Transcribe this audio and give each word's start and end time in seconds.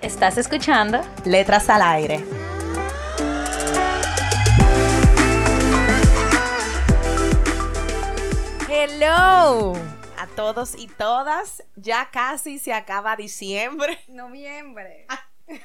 ¿Estás 0.00 0.38
escuchando? 0.38 1.00
Letras 1.24 1.68
al 1.68 1.82
aire. 1.82 2.24
Hello 8.70 9.72
a 10.16 10.26
todos 10.36 10.78
y 10.78 10.86
todas. 10.86 11.64
Ya 11.74 12.10
casi 12.12 12.60
se 12.60 12.72
acaba 12.72 13.16
diciembre. 13.16 13.98
Noviembre. 14.06 15.08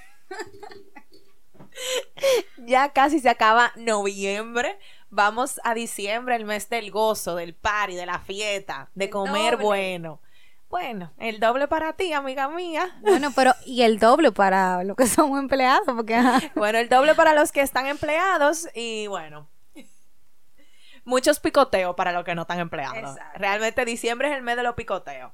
ya 2.57 2.89
casi 2.89 3.19
se 3.19 3.29
acaba 3.29 3.71
noviembre. 3.75 4.79
Vamos 5.11 5.61
a 5.63 5.75
diciembre, 5.75 6.35
el 6.35 6.45
mes 6.45 6.69
del 6.69 6.89
gozo, 6.89 7.35
del 7.35 7.53
party, 7.53 7.93
de 7.93 8.07
la 8.07 8.17
fiesta, 8.17 8.89
de 8.95 9.11
comer 9.11 9.57
doble. 9.57 9.63
bueno. 9.63 10.21
Bueno, 10.73 11.13
el 11.19 11.39
doble 11.39 11.67
para 11.67 11.93
ti, 11.93 12.13
amiga 12.13 12.49
mía. 12.49 12.97
Bueno, 13.01 13.29
pero 13.35 13.53
y 13.63 13.83
el 13.83 13.99
doble 13.99 14.31
para 14.31 14.83
los 14.83 14.97
que 14.97 15.05
somos 15.05 15.37
empleados, 15.37 15.85
porque. 15.85 16.19
Bueno, 16.55 16.79
el 16.79 16.89
doble 16.89 17.13
para 17.13 17.35
los 17.35 17.51
que 17.51 17.61
están 17.61 17.85
empleados 17.85 18.67
y 18.73 19.05
bueno. 19.05 19.47
Muchos 21.05 21.39
picoteos 21.39 21.95
para 21.95 22.11
los 22.11 22.23
que 22.23 22.33
no 22.33 22.41
están 22.41 22.57
empleados. 22.57 22.97
Exacto. 22.97 23.37
Realmente 23.37 23.85
diciembre 23.85 24.31
es 24.31 24.35
el 24.35 24.41
mes 24.41 24.55
de 24.55 24.63
los 24.63 24.73
picoteos. 24.73 25.31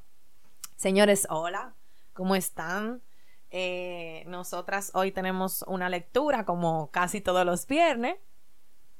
Señores, 0.76 1.26
hola, 1.30 1.74
¿cómo 2.12 2.36
están? 2.36 3.02
Eh, 3.50 4.26
nosotras 4.28 4.92
hoy 4.94 5.14
tenemos 5.14 5.64
una 5.68 5.88
lectura 5.88 6.44
como 6.44 6.92
casi 6.92 7.22
todos 7.22 7.46
los 7.46 7.66
viernes. 7.66 8.18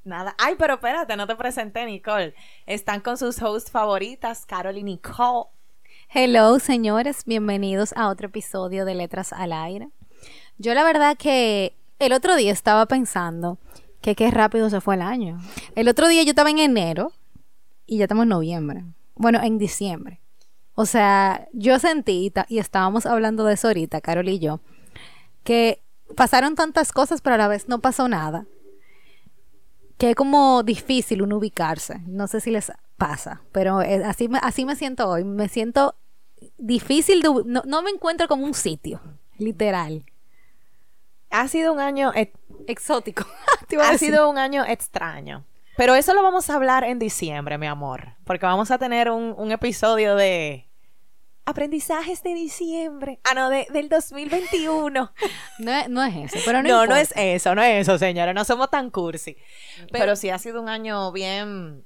Nada. 0.04 0.34
Ay, 0.38 0.54
pero 0.58 0.76
espérate, 0.76 1.18
no 1.18 1.26
te 1.26 1.36
presenté, 1.36 1.84
Nicole. 1.84 2.34
Están 2.64 3.02
con 3.02 3.18
sus 3.18 3.42
hosts 3.42 3.70
favoritas, 3.70 4.46
Carol 4.46 4.78
y 4.78 4.84
Nicole. 4.84 5.50
Hello, 6.12 6.58
señores, 6.58 7.24
bienvenidos 7.24 7.92
a 7.96 8.08
otro 8.08 8.26
episodio 8.28 8.84
de 8.84 8.94
Letras 8.94 9.32
al 9.32 9.52
Aire. 9.52 9.90
Yo 10.58 10.74
la 10.74 10.82
verdad 10.84 11.16
que 11.16 11.76
el 11.98 12.12
otro 12.12 12.34
día 12.36 12.52
estaba 12.52 12.86
pensando 12.86 13.58
que 14.00 14.14
qué 14.16 14.30
rápido 14.30 14.70
se 14.70 14.80
fue 14.80 14.96
el 14.96 15.02
año. 15.02 15.38
El 15.76 15.88
otro 15.88 16.08
día 16.08 16.22
yo 16.22 16.30
estaba 16.30 16.50
en 16.50 16.58
enero 16.58 17.12
y 17.86 17.98
ya 17.98 18.04
estamos 18.04 18.24
en 18.24 18.30
noviembre. 18.30 18.84
Bueno, 19.14 19.40
en 19.42 19.58
diciembre. 19.58 20.20
O 20.74 20.86
sea, 20.86 21.46
yo 21.52 21.78
sentí, 21.78 22.32
y 22.48 22.58
estábamos 22.58 23.06
hablando 23.06 23.44
de 23.44 23.54
eso 23.54 23.68
ahorita, 23.68 24.00
Carol 24.00 24.28
y 24.28 24.38
yo, 24.38 24.60
que 25.44 25.82
pasaron 26.16 26.54
tantas 26.54 26.92
cosas, 26.92 27.20
pero 27.20 27.34
a 27.34 27.38
la 27.38 27.48
vez 27.48 27.68
no 27.68 27.80
pasó 27.80 28.08
nada. 28.08 28.46
Que 29.98 30.10
es 30.10 30.16
como 30.16 30.62
difícil 30.62 31.20
uno 31.22 31.36
ubicarse. 31.36 32.00
No 32.06 32.26
sé 32.26 32.40
si 32.40 32.50
les 32.50 32.72
pasa, 32.96 33.42
pero 33.52 33.82
es- 33.82 34.02
así, 34.04 34.28
así 34.40 34.64
me 34.64 34.74
siento 34.76 35.08
hoy. 35.08 35.24
Me 35.24 35.48
siento 35.48 35.96
difícil 36.58 37.22
de... 37.22 37.28
No, 37.46 37.62
no 37.66 37.82
me 37.82 37.90
encuentro 37.90 38.28
como 38.28 38.44
un 38.44 38.54
sitio, 38.54 39.00
literal. 39.38 40.04
Ha 41.30 41.46
sido 41.48 41.72
un 41.72 41.80
año 41.80 42.12
ex- 42.14 42.38
Exótico. 42.66 43.24
Ha 43.80 43.98
sido 43.98 44.28
un 44.28 44.36
año 44.38 44.64
extraño. 44.64 45.44
Pero 45.76 45.94
eso 45.94 46.12
lo 46.12 46.22
vamos 46.24 46.50
a 46.50 46.56
hablar 46.56 46.82
en 46.84 46.98
diciembre, 46.98 47.56
mi 47.56 47.66
amor. 47.68 48.14
Porque 48.24 48.44
vamos 48.46 48.70
a 48.72 48.78
tener 48.78 49.10
un, 49.10 49.34
un 49.38 49.52
episodio 49.52 50.16
de 50.16 50.66
aprendizajes 51.46 52.22
de 52.24 52.34
diciembre. 52.34 53.20
Ah, 53.24 53.34
no, 53.34 53.48
de- 53.48 53.66
del 53.70 53.88
2021. 53.88 55.12
No, 55.60 55.72
es- 55.72 55.88
no 55.88 56.02
es 56.02 56.16
eso, 56.34 56.38
pero 56.44 56.62
no 56.62 56.86
no, 56.86 56.96
es 56.96 57.12
eso, 57.16 57.54
no 57.54 57.62
es 57.62 57.82
eso, 57.82 57.96
señores. 57.98 58.34
No 58.34 58.44
somos 58.44 58.70
tan 58.70 58.90
cursi. 58.90 59.36
Pero, 59.92 60.16
sí 60.16 60.30
ha 60.30 60.38
sido 60.38 60.60
un 60.60 60.68
año 60.68 61.12
bien 61.12 61.84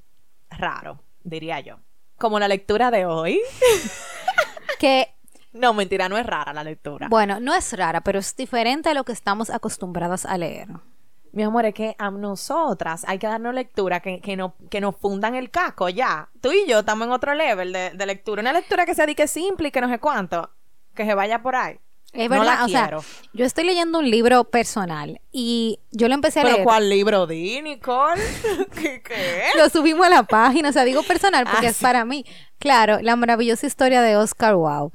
raro, 0.51 1.03
diría 1.23 1.61
yo. 1.61 1.79
Como 2.17 2.39
la 2.39 2.49
lectura 2.49 2.91
de 2.91 3.05
hoy. 3.05 3.41
Que, 4.85 5.15
No, 5.53 5.73
mentira, 5.73 6.09
no 6.09 6.19
es 6.19 6.27
rara 6.27 6.53
la 6.53 6.63
lectura. 6.65 7.09
bueno, 7.09 7.41
no 7.41 7.55
es 7.55 7.73
rara, 7.77 8.01
pero 8.03 8.19
es 8.19 8.37
diferente 8.37 8.91
a 8.91 8.95
lo 8.95 9.05
que 9.05 9.13
estamos 9.13 9.49
acostumbrados 9.51 10.27
a 10.27 10.37
leer. 10.37 10.69
Mi 11.33 11.43
amor, 11.43 11.65
es 11.65 11.75
que 11.75 11.97
a 11.99 12.11
nosotras 12.11 13.05
hay 13.09 13.19
que 13.19 13.27
darnos 13.27 13.55
lectura 13.55 14.01
que, 14.01 14.21
que, 14.21 14.37
no, 14.37 14.55
que 14.71 14.81
nos 14.81 14.97
fundan 14.97 15.35
el 15.35 15.51
caco 15.51 15.89
ya. 15.89 16.29
Tú 16.41 16.53
y 16.53 16.67
yo 16.69 16.81
estamos 16.81 17.07
en 17.07 17.13
otro 17.13 17.35
level 17.35 17.73
de, 17.73 17.91
de 17.91 18.07
lectura. 18.07 18.41
Una 18.43 18.53
lectura 18.53 18.85
que 18.87 18.95
sea 18.95 19.07
di 19.07 19.15
que 19.15 19.27
simple 19.27 19.69
y 19.69 19.71
que 19.71 19.81
no 19.81 19.89
sé 19.89 19.99
cuánto. 19.99 20.51
Que 20.95 21.05
se 21.05 21.15
vaya 21.15 21.43
por 21.43 21.57
ahí. 21.57 21.79
Es 22.15 22.31
No 22.31 22.37
verdad, 22.39 22.59
la 22.61 22.65
o 22.65 22.69
sea, 22.69 22.91
yo 23.33 23.45
estoy 23.45 23.65
leyendo 23.65 23.99
un 23.99 24.09
libro 24.09 24.45
personal 24.45 25.21
y 25.33 25.81
yo 25.91 26.07
lo 26.09 26.15
empecé 26.15 26.41
a 26.41 26.43
¿Pero 26.45 26.55
leer. 26.57 26.65
cuál 26.65 26.89
libro 26.89 27.27
di, 27.27 27.61
Nicole? 27.61 28.23
¿Qué? 28.81 29.03
qué? 29.03 29.43
Lo 29.57 29.69
subimos 29.69 30.07
a 30.07 30.11
la 30.11 30.23
página, 30.23 30.69
o 30.69 30.73
sea, 30.73 30.85
digo 30.85 31.03
personal 31.03 31.45
porque 31.51 31.67
Ah, 31.67 31.71
es 31.71 31.77
sí. 31.77 31.83
para 31.83 32.05
mí. 32.05 32.25
Claro, 32.59 32.99
la 33.03 33.17
maravillosa 33.17 33.67
historia 33.67 34.01
de 34.01 34.17
Oscar 34.17 34.55
Wow, 34.55 34.93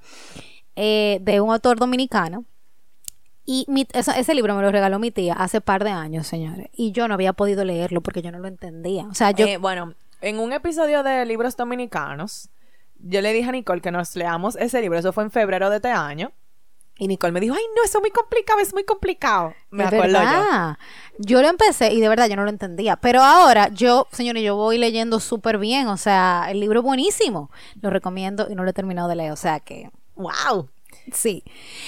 eh, 0.76 1.20
de 1.22 1.42
un 1.42 1.52
autor 1.52 1.78
dominicano. 1.78 2.46
Y 3.46 3.66
mi- 3.68 3.88
eso- 3.94 4.12
ese 4.12 4.34
libro 4.36 4.56
me 4.56 4.62
lo 4.62 4.72
regaló 4.72 5.00
mi 5.00 5.12
tía 5.12 5.34
hace 5.34 5.60
par 5.60 5.84
de 5.84 5.90
años, 5.90 6.28
señores. 6.28 6.68
Y 6.74 6.92
yo 6.92 7.08
no 7.08 7.16
había 7.16 7.34
podido 7.34 7.66
leerlo 7.66 8.02
porque 8.02 8.22
yo 8.22 8.32
no 8.32 8.40
lo 8.40 8.48
entendía. 8.48 9.06
O 9.08 9.16
sea, 9.16 9.32
yo... 9.32 9.46
Eh, 9.48 9.58
bueno, 9.58 9.96
en 10.22 10.40
un 10.40 10.54
episodio 10.54 11.02
de 11.04 11.26
libros 11.26 11.58
dominicanos, 11.58 12.50
yo 13.00 13.22
le 13.22 13.34
dije 13.34 13.50
a 13.50 13.52
Nicole 13.52 13.82
que 13.82 13.92
nos 13.92 14.16
leamos 14.16 14.56
ese 14.56 14.80
libro. 14.82 15.00
Eso 15.00 15.14
fue 15.14 15.24
en 15.24 15.32
febrero 15.32 15.70
de 15.72 15.78
este 15.78 15.90
año. 15.90 16.32
Y 17.00 17.08
Nicole 17.08 17.32
me 17.32 17.40
dijo, 17.40 17.56
ay, 17.56 17.64
no, 17.76 17.84
eso 17.84 17.98
es 17.98 18.02
muy 18.02 18.12
complicado, 18.12 18.60
es 18.60 18.74
muy 18.74 18.84
complicado. 18.84 19.54
Me 19.72 19.86
acuerdo 19.86 20.06
yo. 20.08 20.20
verdad. 20.20 20.78
Yo 21.18 21.42
lo 21.42 21.48
empecé 21.48 21.94
y 21.94 22.02
de 22.02 22.10
verdad 22.10 22.28
yo 22.28 22.36
no 22.36 22.44
lo 22.44 22.50
entendía. 22.50 22.98
Pero 22.98 23.24
ahora 23.24 23.70
yo, 23.70 24.08
señores, 24.12 24.44
yo 24.44 24.58
voy 24.58 24.78
leyendo 24.78 25.22
súper 25.22 25.58
bien. 25.58 25.88
O 25.88 25.96
sea, 25.96 26.48
el 26.50 26.60
libro 26.60 26.82
es 26.82 26.86
buenísimo. 26.86 27.50
Lo 27.82 27.90
recomiendo 27.90 28.48
y 28.50 28.56
no 28.56 28.64
lo 28.64 28.70
he 28.70 28.74
terminado 28.74 29.08
de 29.08 29.16
leer. 29.16 29.32
O 29.32 29.38
sea 29.38 29.62
que, 29.62 29.90
¡Wow! 30.16 30.70
Sí. 31.14 31.44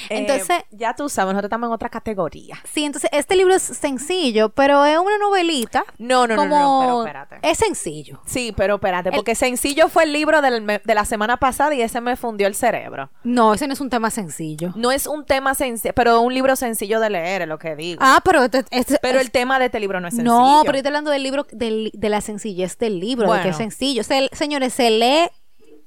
Eh, 0.10 0.20
Entonces, 0.20 0.64
ya 0.72 0.96
tú 0.96 1.10
sabes, 1.10 1.34
nosotros 1.34 1.50
estamos 1.50 1.68
en 1.68 1.74
otra 1.74 1.90
categoría. 1.90 2.58
Sí, 2.72 2.84
entonces 2.86 3.10
este 3.14 3.36
libro 3.36 3.54
es 3.54 3.62
sencillo, 3.64 4.50
pero 4.50 4.86
es 4.86 4.98
una 4.98 5.18
novelita. 5.18 5.84
No, 5.98 6.28
no, 6.28 6.36
no, 6.36 6.42
como... 6.44 6.56
no, 6.58 7.04
pero 7.06 7.22
espérate. 7.24 7.50
Es 7.50 7.58
sencillo. 7.58 8.22
Sí, 8.26 8.54
pero 8.56 8.76
espérate, 8.76 9.12
porque 9.12 9.36
sencillo 9.36 9.88
fue 9.90 10.04
el 10.04 10.14
libro 10.14 10.42
del 10.42 10.66
de 10.84 10.96
la 10.96 11.06
semana 11.06 11.38
pasada 11.38 11.74
y 11.76 11.82
ese 11.82 12.02
me 12.02 12.16
fundió 12.16 12.48
el 12.48 12.56
cerebro. 12.56 13.10
No, 13.24 13.54
ese 13.54 13.68
no 13.68 13.74
es 13.74 13.82
un 13.82 13.90
tema 13.90 14.10
sencillo. 14.10 14.72
No 14.76 14.92
es 14.92 15.08
un 15.08 15.26
tema 15.26 15.56
sencillo, 15.56 15.94
pero 15.96 16.22
un 16.22 16.34
libro 16.34 16.56
sencillo 16.56 17.00
de 17.00 17.10
leer, 17.10 17.44
es 17.44 17.48
lo 17.48 17.58
que 17.60 17.76
digo. 17.76 18.00
Ah, 18.04 18.22
pero 18.24 18.44
este, 18.44 18.64
este- 18.72 19.00
pero 19.02 19.20
el 19.20 19.32
tema 19.32 19.60
de 19.60 19.66
este 19.66 19.80
libro 19.80 20.00
no 20.00 20.08
es 20.08 20.16
sencillo. 20.16 20.34
No, 20.38 20.62
pero 20.64 20.74
yo 20.74 20.78
estoy 20.78 20.90
hablando 20.90 21.12
del 21.12 21.24
libro, 21.24 21.46
del- 21.52 21.92
de 21.94 22.10
la 22.10 22.22
sencillez 22.22 22.78
del 22.78 23.00
libro, 23.00 23.32
de 23.34 23.42
que 23.42 23.50
es 23.50 23.56
Bueno. 23.56 23.58
sencillo. 23.58 24.04
Se- 24.04 24.30
señores, 24.34 24.74
se 24.74 24.90
lee 24.90 25.30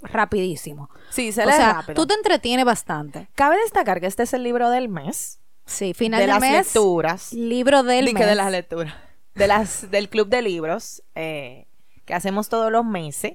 rapidísimo. 0.04 0.90
Sí, 1.10 1.32
se 1.32 1.42
o 1.42 1.46
lee 1.46 1.52
sea, 1.52 1.72
rápido. 1.74 1.94
tú 1.94 2.06
te 2.06 2.14
entretienes 2.14 2.64
bastante. 2.64 3.28
Cabe 3.34 3.56
destacar 3.58 4.00
que 4.00 4.06
este 4.06 4.22
es 4.22 4.32
el 4.34 4.42
libro 4.42 4.70
del 4.70 4.88
mes. 4.88 5.40
Sí, 5.66 5.94
final 5.94 6.18
de 6.20 6.26
de 6.26 6.32
las 6.32 6.40
mes, 6.40 6.52
lecturas. 6.66 7.32
libro 7.32 7.82
del 7.82 8.12
mes. 8.12 8.26
de 8.26 8.34
las 8.34 8.50
lecturas. 8.50 8.94
De 9.34 9.46
las, 9.48 9.90
del 9.90 10.08
club 10.08 10.28
de 10.28 10.42
libros 10.42 11.02
eh, 11.14 11.66
que 12.04 12.14
hacemos 12.14 12.48
todos 12.48 12.70
los 12.70 12.84
meses. 12.84 13.34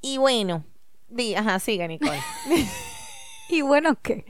Y 0.00 0.16
bueno, 0.18 0.64
di, 1.08 1.34
ajá, 1.34 1.58
sigue 1.58 1.86
Nicole. 1.88 2.20
Y 3.52 3.62
bueno, 3.62 3.96
¿qué? 4.00 4.24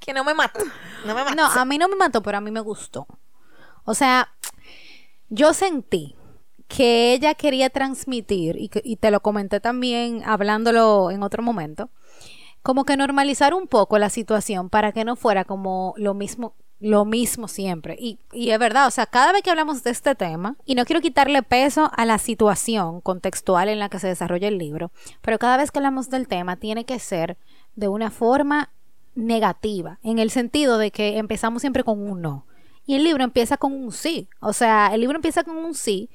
que 0.00 0.12
no 0.12 0.24
me 0.24 0.34
mato. 0.34 0.58
No 1.04 1.14
me 1.14 1.22
mato. 1.24 1.36
No, 1.36 1.46
a 1.46 1.64
mí 1.64 1.78
no 1.78 1.88
me 1.88 1.94
mató, 1.96 2.22
pero 2.22 2.38
a 2.38 2.40
mí 2.40 2.50
me 2.50 2.60
gustó. 2.60 3.06
O 3.84 3.94
sea, 3.94 4.32
yo 5.28 5.54
sentí 5.54 6.16
que 6.68 7.12
ella 7.14 7.34
quería 7.34 7.70
transmitir, 7.70 8.56
y, 8.56 8.70
y 8.84 8.96
te 8.96 9.10
lo 9.10 9.20
comenté 9.20 9.58
también 9.58 10.22
hablándolo 10.24 11.10
en 11.10 11.22
otro 11.22 11.42
momento, 11.42 11.90
como 12.62 12.84
que 12.84 12.96
normalizar 12.96 13.54
un 13.54 13.66
poco 13.66 13.98
la 13.98 14.10
situación 14.10 14.68
para 14.68 14.92
que 14.92 15.04
no 15.04 15.16
fuera 15.16 15.44
como 15.44 15.94
lo 15.96 16.14
mismo 16.14 16.54
lo 16.80 17.04
mismo 17.04 17.48
siempre. 17.48 17.96
Y, 17.98 18.20
y 18.32 18.50
es 18.50 18.58
verdad, 18.60 18.86
o 18.86 18.90
sea, 18.92 19.06
cada 19.06 19.32
vez 19.32 19.42
que 19.42 19.50
hablamos 19.50 19.82
de 19.82 19.90
este 19.90 20.14
tema, 20.14 20.56
y 20.64 20.76
no 20.76 20.84
quiero 20.84 21.00
quitarle 21.00 21.42
peso 21.42 21.90
a 21.96 22.04
la 22.06 22.18
situación 22.18 23.00
contextual 23.00 23.68
en 23.68 23.80
la 23.80 23.88
que 23.88 23.98
se 23.98 24.06
desarrolla 24.06 24.46
el 24.46 24.58
libro, 24.58 24.92
pero 25.20 25.40
cada 25.40 25.56
vez 25.56 25.72
que 25.72 25.80
hablamos 25.80 26.08
del 26.08 26.28
tema 26.28 26.54
tiene 26.56 26.84
que 26.84 27.00
ser 27.00 27.36
de 27.74 27.88
una 27.88 28.12
forma 28.12 28.70
negativa, 29.16 29.98
en 30.04 30.20
el 30.20 30.30
sentido 30.30 30.78
de 30.78 30.92
que 30.92 31.18
empezamos 31.18 31.62
siempre 31.62 31.82
con 31.82 32.00
un 32.00 32.22
no. 32.22 32.46
Y 32.86 32.94
el 32.94 33.04
libro 33.04 33.24
empieza 33.24 33.56
con 33.56 33.72
un 33.72 33.92
sí. 33.92 34.28
O 34.40 34.54
sea, 34.54 34.90
el 34.94 35.02
libro 35.02 35.16
empieza 35.16 35.44
con 35.44 35.56
un 35.56 35.74
sí 35.74 36.08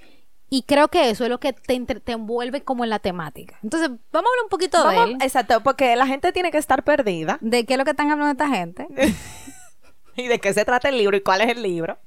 Y 0.54 0.62
creo 0.62 0.88
que 0.90 1.10
eso 1.10 1.24
es 1.24 1.32
lo 1.32 1.40
que 1.40 1.52
te, 1.52 1.80
te 1.80 2.12
envuelve 2.12 2.64
como 2.64 2.84
en 2.84 2.92
la 2.92 3.00
temática. 3.00 3.58
Entonces, 3.64 3.90
vamos 3.90 4.04
a 4.14 4.18
hablar 4.20 4.44
un 4.44 4.50
poquito 4.50 4.88
de 4.88 4.98
él. 5.02 5.18
Exacto, 5.20 5.64
porque 5.64 5.96
la 5.96 6.06
gente 6.06 6.32
tiene 6.32 6.52
que 6.52 6.60
estar 6.60 6.84
perdida. 6.84 7.40
¿De 7.42 7.66
qué 7.66 7.74
es 7.74 7.80
lo 7.80 7.86
que 7.86 7.90
están 7.90 8.12
hablando 8.12 8.34
esta 8.34 8.56
gente? 8.56 8.88
¿Y 10.16 10.28
de 10.28 10.38
qué 10.38 10.54
se 10.54 10.64
trata 10.64 10.90
el 10.90 11.00
libro 11.00 11.18
y 11.18 11.22
cuál 11.22 11.42
es 11.42 11.50
el 11.50 11.64
libro? 11.64 11.98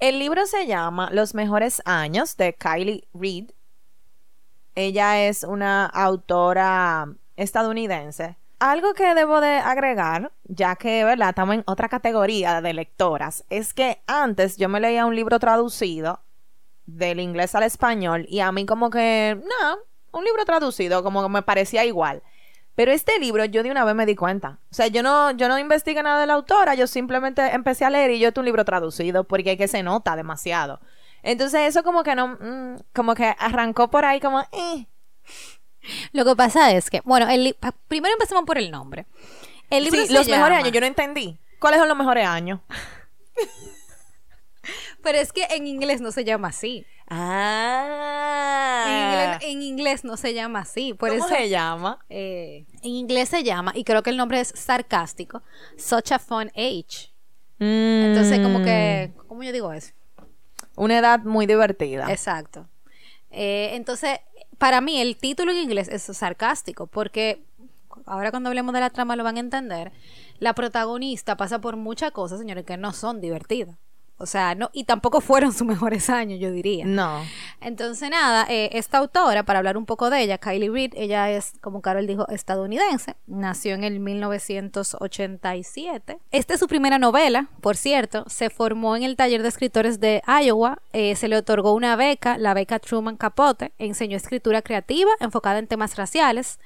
El 0.00 0.18
libro 0.18 0.44
se 0.44 0.66
llama 0.66 1.08
Los 1.10 1.32
mejores 1.32 1.80
años 1.86 2.36
de 2.36 2.52
Kylie 2.52 3.08
Reid. 3.14 3.52
Ella 4.74 5.26
es 5.26 5.44
una 5.44 5.86
autora 5.86 7.08
estadounidense. 7.36 8.36
Algo 8.58 8.92
que 8.92 9.14
debo 9.14 9.40
de 9.40 9.56
agregar, 9.56 10.30
ya 10.44 10.76
que, 10.76 11.04
¿verdad? 11.04 11.30
Estamos 11.30 11.54
en 11.54 11.64
otra 11.64 11.88
categoría 11.88 12.60
de 12.60 12.74
lectoras, 12.74 13.46
es 13.48 13.72
que 13.72 14.02
antes 14.06 14.58
yo 14.58 14.68
me 14.68 14.78
leía 14.78 15.06
un 15.06 15.16
libro 15.16 15.38
traducido 15.38 16.20
del 16.96 17.20
inglés 17.20 17.54
al 17.54 17.62
español 17.62 18.26
y 18.28 18.40
a 18.40 18.52
mí 18.52 18.66
como 18.66 18.90
que, 18.90 19.38
no, 19.40 19.78
un 20.12 20.24
libro 20.24 20.44
traducido 20.44 21.02
como 21.02 21.22
que 21.22 21.28
me 21.28 21.42
parecía 21.42 21.84
igual. 21.84 22.22
Pero 22.74 22.90
este 22.90 23.18
libro 23.18 23.44
yo 23.44 23.62
de 23.62 23.70
una 23.70 23.84
vez 23.84 23.94
me 23.94 24.06
di 24.06 24.16
cuenta. 24.16 24.58
O 24.70 24.74
sea, 24.74 24.86
yo 24.86 25.02
no, 25.02 25.30
yo 25.32 25.48
no 25.48 25.58
investigué 25.58 26.02
nada 26.02 26.20
de 26.20 26.26
la 26.26 26.34
autora, 26.34 26.74
yo 26.74 26.86
simplemente 26.86 27.42
empecé 27.52 27.84
a 27.84 27.90
leer 27.90 28.12
y 28.12 28.18
yo 28.18 28.28
es 28.28 28.36
un 28.36 28.46
libro 28.46 28.64
traducido 28.64 29.24
porque 29.24 29.52
es 29.52 29.58
que 29.58 29.68
se 29.68 29.82
nota 29.82 30.16
demasiado. 30.16 30.80
Entonces 31.22 31.60
eso 31.68 31.82
como 31.82 32.02
que 32.02 32.14
no, 32.14 32.28
mm, 32.28 32.78
como 32.94 33.14
que 33.14 33.34
arrancó 33.38 33.90
por 33.90 34.04
ahí 34.04 34.20
como, 34.20 34.40
eh. 34.52 34.86
Lo 36.12 36.24
que 36.24 36.36
pasa 36.36 36.72
es 36.72 36.90
que, 36.90 37.00
bueno, 37.04 37.28
el, 37.28 37.56
primero 37.88 38.14
empecemos 38.14 38.44
por 38.44 38.56
el 38.56 38.70
nombre. 38.70 39.06
El 39.68 39.84
libro 39.84 40.04
sí, 40.06 40.12
los 40.12 40.28
mejores 40.28 40.58
años, 40.58 40.72
yo 40.72 40.80
no 40.80 40.86
entendí. 40.86 41.38
¿Cuáles 41.58 41.80
son 41.80 41.88
los 41.88 41.96
mejores 41.96 42.26
años? 42.26 42.60
Pero 45.02 45.18
es 45.18 45.32
que 45.32 45.44
en 45.50 45.66
inglés 45.66 46.00
no 46.00 46.12
se 46.12 46.24
llama 46.24 46.48
así. 46.48 46.86
Ah. 47.08 48.42
En 49.42 49.62
inglés, 49.62 50.04
no 50.04 50.16
se 50.16 50.32
llama 50.34 50.60
así. 50.60 50.94
Por 50.94 51.10
¿Cómo 51.10 51.26
eso, 51.26 51.34
se 51.34 51.48
llama? 51.48 51.98
Eh, 52.08 52.64
en 52.82 52.90
inglés 52.90 53.28
se 53.28 53.42
llama, 53.42 53.72
y 53.74 53.84
creo 53.84 54.02
que 54.02 54.10
el 54.10 54.16
nombre 54.16 54.40
es 54.40 54.48
sarcástico, 54.48 55.42
Such 55.76 56.12
a 56.12 56.18
Fun 56.18 56.50
Age. 56.54 57.12
Entonces, 57.58 58.40
como 58.40 58.62
que, 58.64 59.12
mm. 59.14 59.18
¿cómo 59.28 59.42
yo 59.42 59.52
digo 59.52 59.72
eso? 59.72 59.92
Una 60.74 60.98
edad 60.98 61.20
muy 61.20 61.46
divertida. 61.46 62.10
Exacto. 62.10 62.66
Eh, 63.30 63.70
entonces, 63.74 64.18
para 64.58 64.80
mí, 64.80 65.00
el 65.00 65.16
título 65.16 65.52
en 65.52 65.58
inglés 65.58 65.88
es 65.88 66.02
sarcástico, 66.02 66.86
porque 66.86 67.44
ahora 68.06 68.30
cuando 68.30 68.48
hablemos 68.48 68.72
de 68.74 68.80
la 68.80 68.90
trama 68.90 69.16
lo 69.16 69.24
van 69.24 69.36
a 69.36 69.40
entender. 69.40 69.92
La 70.38 70.54
protagonista 70.54 71.36
pasa 71.36 71.60
por 71.60 71.76
muchas 71.76 72.10
cosas, 72.10 72.38
señores, 72.38 72.64
que 72.64 72.76
no 72.76 72.92
son 72.92 73.20
divertidas. 73.20 73.76
O 74.18 74.26
sea, 74.26 74.54
no, 74.54 74.70
y 74.72 74.84
tampoco 74.84 75.20
fueron 75.20 75.52
sus 75.52 75.66
mejores 75.66 76.08
años, 76.08 76.38
yo 76.38 76.52
diría. 76.52 76.86
No. 76.86 77.24
Entonces, 77.60 78.08
nada, 78.08 78.46
eh, 78.48 78.70
esta 78.74 78.98
autora, 78.98 79.42
para 79.42 79.58
hablar 79.58 79.76
un 79.76 79.84
poco 79.84 80.10
de 80.10 80.22
ella, 80.22 80.38
Kylie 80.38 80.70
Reid, 80.70 80.92
ella 80.94 81.28
es, 81.30 81.54
como 81.60 81.82
Carol 81.82 82.06
dijo, 82.06 82.28
estadounidense. 82.28 83.16
Nació 83.26 83.74
en 83.74 83.82
el 83.82 83.98
1987. 83.98 86.20
Esta 86.30 86.54
es 86.54 86.60
su 86.60 86.68
primera 86.68 87.00
novela, 87.00 87.48
por 87.60 87.76
cierto. 87.76 88.22
Se 88.28 88.48
formó 88.48 88.94
en 88.94 89.02
el 89.02 89.16
taller 89.16 89.42
de 89.42 89.48
escritores 89.48 89.98
de 89.98 90.22
Iowa. 90.26 90.80
Eh, 90.92 91.16
se 91.16 91.26
le 91.26 91.36
otorgó 91.36 91.74
una 91.74 91.96
beca, 91.96 92.38
la 92.38 92.54
beca 92.54 92.78
Truman 92.78 93.16
Capote. 93.16 93.72
Enseñó 93.78 94.16
escritura 94.16 94.62
creativa 94.62 95.10
enfocada 95.18 95.58
en 95.58 95.66
temas 95.66 95.96
raciales 95.96 96.60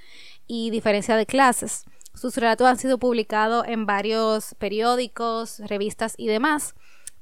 y 0.47 0.69
diferencia 0.71 1.17
de 1.17 1.25
clases. 1.25 1.87
Sus 2.13 2.37
relatos 2.37 2.67
han 2.67 2.77
sido 2.79 2.99
publicados 2.99 3.67
en 3.67 3.87
varios 3.87 4.55
periódicos, 4.59 5.61
revistas 5.61 6.13
y 6.19 6.27
demás 6.29 6.75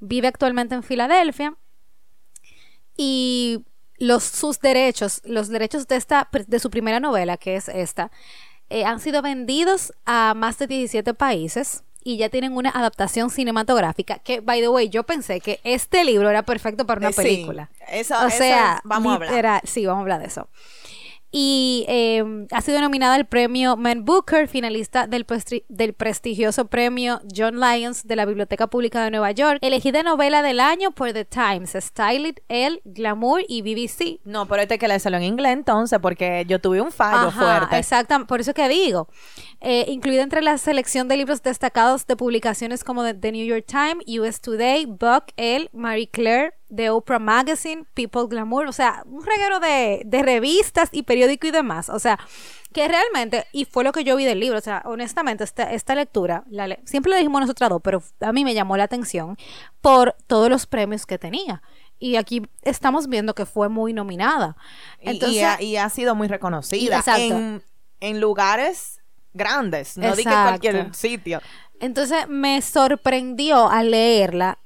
vive 0.04 0.28
actualmente 0.28 0.74
en 0.74 0.82
Filadelfia 0.82 1.56
y 2.96 3.64
los, 3.98 4.24
sus 4.24 4.60
derechos, 4.60 5.22
los 5.24 5.48
derechos 5.48 5.88
de, 5.88 5.96
esta, 5.96 6.28
de 6.46 6.58
su 6.58 6.70
primera 6.70 7.00
novela, 7.00 7.36
que 7.36 7.56
es 7.56 7.68
esta, 7.68 8.10
eh, 8.70 8.84
han 8.84 9.00
sido 9.00 9.22
vendidos 9.22 9.92
a 10.04 10.34
más 10.34 10.58
de 10.58 10.66
17 10.66 11.14
países 11.14 11.84
y 12.02 12.18
ya 12.18 12.28
tienen 12.28 12.54
una 12.54 12.70
adaptación 12.70 13.30
cinematográfica 13.30 14.18
que, 14.18 14.40
by 14.40 14.60
the 14.60 14.68
way, 14.68 14.88
yo 14.88 15.04
pensé 15.04 15.40
que 15.40 15.60
este 15.64 16.04
libro 16.04 16.28
era 16.28 16.42
perfecto 16.42 16.86
para 16.86 16.98
una 16.98 17.10
eh, 17.10 17.14
película. 17.14 17.70
eso, 17.88 18.14
o 18.24 18.30
sea, 18.30 18.80
vamos 18.84 19.12
a 19.12 19.14
hablar. 19.16 19.62
Sí, 19.64 19.86
vamos 19.86 20.00
a 20.00 20.02
hablar 20.02 20.20
de 20.20 20.26
eso 20.26 20.48
y 21.36 21.84
em, 21.88 22.46
ha 22.52 22.60
sido 22.60 22.80
nominada 22.80 23.16
al 23.16 23.26
premio 23.26 23.76
Man 23.76 24.04
Booker, 24.04 24.46
finalista 24.46 25.08
del, 25.08 25.26
del, 25.68 25.92
prestigioso 25.92 26.66
premio 26.66 27.20
John 27.36 27.58
Lyons 27.58 28.06
de 28.06 28.14
la 28.14 28.24
Biblioteca 28.24 28.68
Pública 28.68 29.02
de 29.02 29.10
Nueva 29.10 29.32
York, 29.32 29.58
elegida 29.60 30.04
novela 30.04 30.42
del 30.42 30.60
año 30.60 30.92
por 30.92 31.12
The 31.12 31.24
Times, 31.24 31.72
Styled, 31.76 32.36
El, 32.46 32.80
Glamour 32.84 33.42
y 33.48 33.62
BBC. 33.62 34.20
No, 34.24 34.46
pero 34.46 34.62
este 34.62 34.78
que 34.78 34.86
le 34.86 35.00
salió 35.00 35.18
en 35.18 35.24
inglés 35.24 35.54
entonces, 35.54 35.98
porque 36.00 36.44
yo 36.46 36.60
tuve 36.60 36.80
un 36.80 36.92
fallo 36.92 37.32
fuerte. 37.32 37.78
Exacto, 37.78 38.24
por 38.28 38.40
eso 38.40 38.54
que 38.54 38.68
digo. 38.68 39.08
Eh, 39.60 39.86
incluida 39.88 40.22
entre 40.22 40.40
la 40.40 40.56
selección 40.56 41.08
de 41.08 41.16
libros 41.16 41.42
destacados 41.42 42.06
de 42.06 42.14
publicaciones 42.14 42.84
como 42.84 43.12
The 43.12 43.32
New 43.32 43.44
York 43.44 43.64
Times, 43.66 44.04
US 44.20 44.40
Today, 44.40 44.86
Buck, 44.86 45.32
El, 45.36 45.68
Marie 45.72 46.08
Claire, 46.08 46.54
The 46.74 46.90
Oprah 46.90 47.18
Magazine, 47.18 47.84
People 47.94 48.26
Glamour, 48.28 48.66
o 48.66 48.72
sea, 48.72 49.02
un 49.06 49.24
reguero 49.24 49.60
de, 49.60 50.02
de 50.04 50.22
revistas 50.22 50.88
y 50.92 51.02
periódico 51.02 51.46
y 51.46 51.50
demás. 51.50 51.88
O 51.88 51.98
sea, 51.98 52.18
que 52.72 52.88
realmente, 52.88 53.46
y 53.52 53.64
fue 53.64 53.84
lo 53.84 53.92
que 53.92 54.04
yo 54.04 54.16
vi 54.16 54.24
del 54.24 54.40
libro, 54.40 54.58
o 54.58 54.60
sea, 54.60 54.82
honestamente, 54.84 55.44
esta, 55.44 55.72
esta 55.72 55.94
lectura, 55.94 56.44
la 56.48 56.76
siempre 56.84 57.10
lo 57.10 57.16
dijimos 57.16 57.40
nosotros 57.40 57.70
dos, 57.70 57.80
pero 57.82 58.02
a 58.20 58.32
mí 58.32 58.44
me 58.44 58.52
llamó 58.52 58.76
la 58.76 58.84
atención 58.84 59.38
por 59.80 60.16
todos 60.26 60.50
los 60.50 60.66
premios 60.66 61.06
que 61.06 61.18
tenía. 61.18 61.62
Y 61.98 62.16
aquí 62.16 62.42
estamos 62.62 63.08
viendo 63.08 63.34
que 63.34 63.46
fue 63.46 63.68
muy 63.68 63.92
nominada. 63.92 64.56
Entonces, 64.98 65.60
y, 65.60 65.76
ha, 65.76 65.88
sido 65.88 66.14
muy 66.14 66.26
reconocida 66.26 67.02
en, 67.16 67.62
en 68.00 68.20
lugares 68.20 69.00
grandes, 69.32 69.96
no 69.96 70.14
dije 70.14 70.30
cualquier 70.30 70.94
sitio. 70.94 71.40
Entonces 71.80 72.28
me 72.28 72.60
sorprendió 72.62 73.68
al 73.68 73.90
leerla 73.90 74.58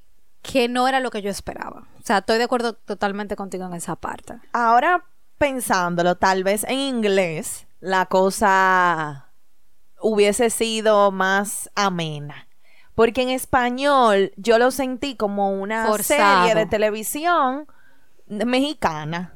que 0.43 0.69
no 0.69 0.88
era 0.88 1.00
lo 1.00 1.11
que 1.11 1.22
yo 1.22 1.31
esperaba. 1.31 1.87
O 2.08 2.10
sea, 2.10 2.19
estoy 2.20 2.38
de 2.38 2.44
acuerdo 2.44 2.72
totalmente 2.72 3.37
contigo 3.37 3.66
en 3.66 3.75
esa 3.75 3.94
parte. 3.94 4.40
Ahora 4.55 5.05
pensándolo, 5.37 6.14
tal 6.16 6.43
vez 6.43 6.64
en 6.64 6.78
inglés 6.78 7.66
la 7.81 8.06
cosa 8.06 9.28
hubiese 10.00 10.49
sido 10.49 11.12
más 11.12 11.70
amena. 11.75 12.49
Porque 12.94 13.20
en 13.20 13.28
español 13.28 14.32
yo 14.38 14.56
lo 14.58 14.70
sentí 14.70 15.16
como 15.16 15.50
una 15.50 15.93
serie 15.99 16.55
de 16.55 16.64
televisión 16.64 17.66
mexicana. 18.26 19.35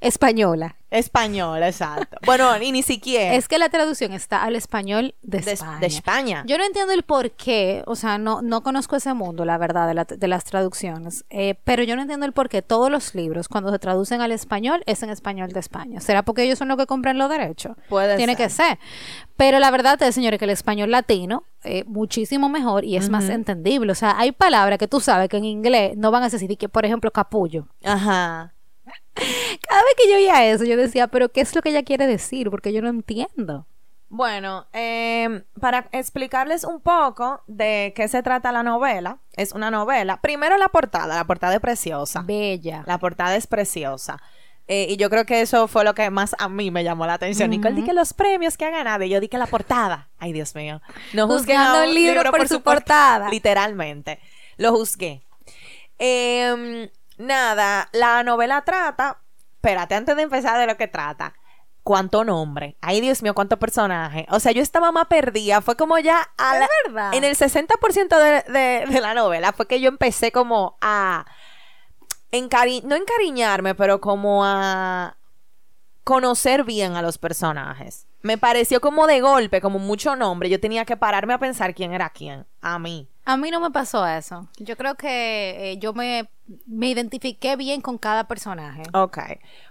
Española. 0.00 0.76
Española, 0.90 1.66
exacto. 1.66 2.18
Bueno, 2.24 2.56
y 2.62 2.70
ni 2.70 2.82
siquiera. 2.82 3.34
Es 3.34 3.48
que 3.48 3.58
la 3.58 3.68
traducción 3.68 4.12
está 4.12 4.44
al 4.44 4.54
español 4.54 5.14
de, 5.22 5.38
España. 5.38 5.78
De 5.80 5.86
España. 5.86 6.44
Yo 6.46 6.56
no 6.56 6.64
entiendo 6.64 6.92
el 6.92 7.02
por 7.02 7.32
qué, 7.32 7.82
o 7.86 7.96
sea, 7.96 8.16
no, 8.16 8.42
no 8.42 8.62
conozco 8.62 8.94
ese 8.94 9.12
mundo, 9.12 9.44
la 9.44 9.58
verdad, 9.58 10.06
de, 10.06 10.28
las 10.28 10.44
traducciones, 10.44 11.24
eh, 11.30 11.56
pero 11.64 11.82
yo 11.82 11.96
no 11.96 12.02
entiendo 12.02 12.26
el 12.26 12.32
por 12.32 12.48
qué 12.48 12.62
todos 12.62 12.90
los 12.90 13.14
libros, 13.14 13.48
cuando 13.48 13.72
se 13.72 13.78
traducen 13.80 14.20
al 14.20 14.30
español, 14.30 14.84
es 14.86 15.02
en 15.02 15.10
español 15.10 15.50
de 15.50 15.60
España. 15.60 16.00
¿Será 16.00 16.22
porque 16.22 16.44
ellos 16.44 16.58
son 16.58 16.68
los 16.68 16.76
que 16.76 16.86
compran 16.86 17.18
los 17.18 17.28
derechos? 17.28 17.76
Puede 17.88 18.16
Tiene 18.16 18.36
que 18.36 18.48
ser. 18.48 18.78
Pero 19.36 19.58
la 19.58 19.70
verdad 19.72 20.00
es, 20.00 20.14
señores, 20.14 20.38
que 20.38 20.44
el 20.44 20.52
español 20.52 20.92
latino 20.92 21.42
es 21.64 21.84
muchísimo 21.86 22.48
mejor 22.48 22.84
y 22.84 22.96
es 22.96 23.10
más 23.10 23.28
entendible. 23.28 23.90
O 23.90 23.96
sea, 23.96 24.16
hay 24.16 24.30
palabras 24.30 24.78
que 24.78 24.86
tú 24.86 25.00
sabes 25.00 25.28
que 25.28 25.38
en 25.38 25.44
inglés 25.44 25.96
no 25.96 26.12
van 26.12 26.22
a 26.22 26.28
decir, 26.28 26.56
que, 26.56 26.68
por 26.68 26.84
ejemplo, 26.84 27.10
capullo. 27.10 27.66
Ajá. 27.82 28.54
Cada 29.14 29.82
vez 29.82 29.94
que 29.96 30.10
yo 30.10 30.16
oía 30.16 30.46
eso, 30.46 30.64
yo 30.64 30.76
decía, 30.76 31.06
pero 31.08 31.30
¿qué 31.30 31.40
es 31.40 31.54
lo 31.54 31.62
que 31.62 31.70
ella 31.70 31.82
quiere 31.82 32.06
decir? 32.06 32.50
Porque 32.50 32.72
yo 32.72 32.82
no 32.82 32.88
entiendo. 32.88 33.66
Bueno, 34.08 34.66
em, 34.72 35.42
para 35.60 35.88
explicarles 35.90 36.62
un 36.64 36.80
poco 36.80 37.42
de 37.46 37.92
qué 37.96 38.06
se 38.06 38.22
trata 38.22 38.52
la 38.52 38.62
novela, 38.62 39.18
es 39.32 39.52
una 39.52 39.70
novela. 39.70 40.20
Primero 40.20 40.56
la 40.56 40.68
portada, 40.68 41.16
la 41.16 41.24
portada 41.24 41.54
es 41.54 41.60
preciosa. 41.60 42.22
Bella. 42.22 42.84
La 42.86 42.98
portada 42.98 43.34
es 43.34 43.46
preciosa. 43.46 44.22
Eh, 44.66 44.86
y 44.90 44.96
yo 44.96 45.10
creo 45.10 45.26
que 45.26 45.40
eso 45.40 45.68
fue 45.68 45.84
lo 45.84 45.94
que 45.94 46.08
más 46.10 46.34
a 46.38 46.48
mí 46.48 46.70
me 46.70 46.84
llamó 46.84 47.06
la 47.06 47.14
atención. 47.14 47.50
Nicole, 47.50 47.74
di 47.74 47.84
que 47.84 47.92
los 47.92 48.14
premios 48.14 48.56
que 48.56 48.64
ha 48.64 48.70
ganado. 48.70 49.04
Y 49.04 49.08
yo 49.08 49.20
di 49.20 49.28
que 49.28 49.36
la 49.36 49.46
portada. 49.46 50.08
Ay, 50.18 50.32
Dios 50.32 50.54
mío. 50.54 50.80
No 51.12 51.26
juzgué 51.26 51.56
a 51.56 51.84
un 51.84 51.94
libro, 51.94 52.30
por, 52.30 52.46
su 52.46 52.62
portada. 52.62 53.28
Literalmente. 53.28 54.20
Lo 54.56 54.72
juzgué. 54.72 55.22
Eh, 55.98 56.88
nada, 57.18 57.88
la 57.92 58.22
novela 58.22 58.62
trata, 58.62 59.18
espérate, 59.54 59.94
antes 59.94 60.16
de 60.16 60.22
empezar 60.22 60.58
de 60.58 60.66
lo 60.66 60.76
que 60.76 60.88
trata, 60.88 61.34
cuánto 61.84 62.24
nombre. 62.24 62.76
Ay, 62.80 63.00
Dios 63.00 63.22
mío, 63.22 63.34
cuánto 63.34 63.58
personaje. 63.58 64.26
O 64.30 64.40
sea, 64.40 64.50
yo 64.50 64.62
estaba 64.62 64.90
más 64.90 65.06
perdida. 65.06 65.60
Fue 65.60 65.76
como 65.76 65.98
ya 65.98 66.28
a 66.36 66.58
la, 66.58 66.68
verdad? 66.86 67.14
En 67.14 67.22
el 67.22 67.36
60% 67.36 68.18
de, 68.18 68.86
de, 68.86 69.00
la 69.00 69.14
novela 69.14 69.52
fue 69.52 69.68
que 69.68 69.80
yo 69.80 69.88
empecé 69.88 70.32
como 70.32 70.76
a... 70.80 71.26
Encari 72.32 72.82
no 72.84 72.96
encariñarme, 72.96 73.76
pero 73.76 74.00
como 74.00 74.44
a 74.44 75.16
conocer 76.02 76.64
bien 76.64 76.96
a 76.96 77.02
los 77.02 77.16
personajes. 77.16 78.08
Me 78.22 78.38
pareció 78.38 78.80
como 78.80 79.06
de 79.06 79.20
golpe, 79.20 79.60
como 79.60 79.78
mucho 79.78 80.16
nombre. 80.16 80.50
Yo 80.50 80.58
tenía 80.58 80.84
que 80.84 80.96
pararme 80.96 81.34
a 81.34 81.38
pensar 81.38 81.74
quién 81.74 81.92
era 81.92 82.10
quién. 82.10 82.46
A 82.60 82.80
mí. 82.80 83.08
A 83.24 83.36
mí 83.36 83.50
no 83.50 83.60
me 83.60 83.70
pasó 83.70 84.06
eso. 84.06 84.48
Yo 84.58 84.76
creo 84.76 84.96
que 84.96 85.72
eh, 85.72 85.78
yo 85.78 85.94
me, 85.94 86.28
me 86.66 86.88
identifiqué 86.88 87.56
bien 87.56 87.80
con 87.80 87.96
cada 87.96 88.28
personaje. 88.28 88.82
Ok. 88.92 89.18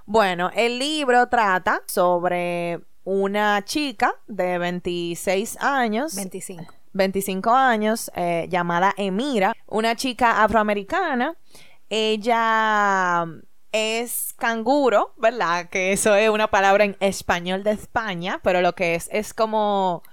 Bueno, 0.06 0.50
el 0.56 0.80
libro 0.80 1.28
trata 1.28 1.82
sobre 1.86 2.80
una 3.04 3.64
chica 3.64 4.16
de 4.28 4.58
26 4.58 5.58
años. 5.62 6.16
25. 6.16 6.74
25 6.94 7.52
años, 7.52 8.12
eh, 8.16 8.48
llamada 8.50 8.94
Emira, 8.98 9.54
una 9.68 9.96
chica 9.96 10.44
afroamericana. 10.44 11.36
Ella 11.90 13.26
es 13.72 14.34
canguro, 14.38 15.14
¿verdad? 15.18 15.70
Que 15.70 15.92
eso 15.92 16.16
es 16.16 16.30
una 16.30 16.50
palabra 16.50 16.86
en 16.86 16.96
español 17.00 17.64
de 17.64 17.72
España, 17.72 18.40
pero 18.44 18.62
lo 18.62 18.74
que 18.74 18.96
es 18.96 19.10
es 19.12 19.34
como 19.34 20.04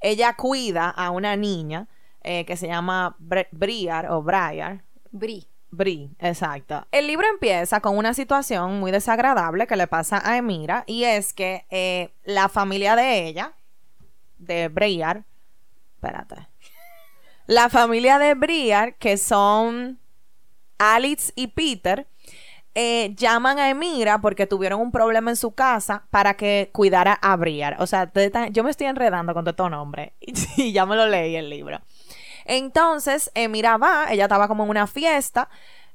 ella 0.00 0.34
cuida 0.36 0.90
a 0.90 1.10
una 1.10 1.36
niña 1.36 1.86
eh, 2.24 2.44
que 2.44 2.56
se 2.56 2.66
llama 2.66 3.16
Briar 3.18 4.10
o 4.10 4.22
Briar. 4.22 4.84
Bri. 5.10 5.46
Bri, 5.70 6.10
exacto. 6.18 6.86
El 6.92 7.06
libro 7.06 7.26
empieza 7.28 7.80
con 7.80 7.96
una 7.96 8.12
situación 8.12 8.78
muy 8.78 8.90
desagradable 8.90 9.66
que 9.66 9.76
le 9.76 9.86
pasa 9.86 10.20
a 10.22 10.36
Emira 10.36 10.84
y 10.86 11.04
es 11.04 11.32
que 11.32 11.64
eh, 11.70 12.12
la 12.24 12.50
familia 12.50 12.94
de 12.94 13.26
ella, 13.26 13.54
de 14.36 14.68
Briar, 14.68 15.24
espérate, 15.94 16.46
la 17.46 17.70
familia 17.70 18.18
de 18.18 18.34
Briar, 18.34 18.96
que 18.96 19.16
son 19.16 19.98
Alex 20.78 21.32
y 21.36 21.48
Peter, 21.48 22.06
eh, 22.74 23.14
llaman 23.16 23.58
a 23.58 23.68
Emira 23.68 24.20
porque 24.20 24.46
tuvieron 24.46 24.80
un 24.80 24.92
problema 24.92 25.30
en 25.30 25.36
su 25.36 25.52
casa 25.52 26.06
para 26.10 26.34
que 26.34 26.70
cuidara 26.72 27.14
a 27.14 27.36
Briar. 27.36 27.76
O 27.80 27.86
sea, 27.86 28.10
yo 28.50 28.64
me 28.64 28.70
estoy 28.70 28.86
enredando 28.86 29.34
con 29.34 29.44
todo 29.44 29.50
este 29.50 29.70
nombre 29.70 30.14
y 30.20 30.72
ya 30.72 30.86
me 30.86 30.96
lo 30.96 31.06
leí 31.06 31.36
el 31.36 31.50
libro. 31.50 31.80
Entonces, 32.44 33.30
Emira 33.34 33.76
va, 33.76 34.06
ella 34.10 34.24
estaba 34.24 34.48
como 34.48 34.64
en 34.64 34.70
una 34.70 34.86
fiesta 34.86 35.48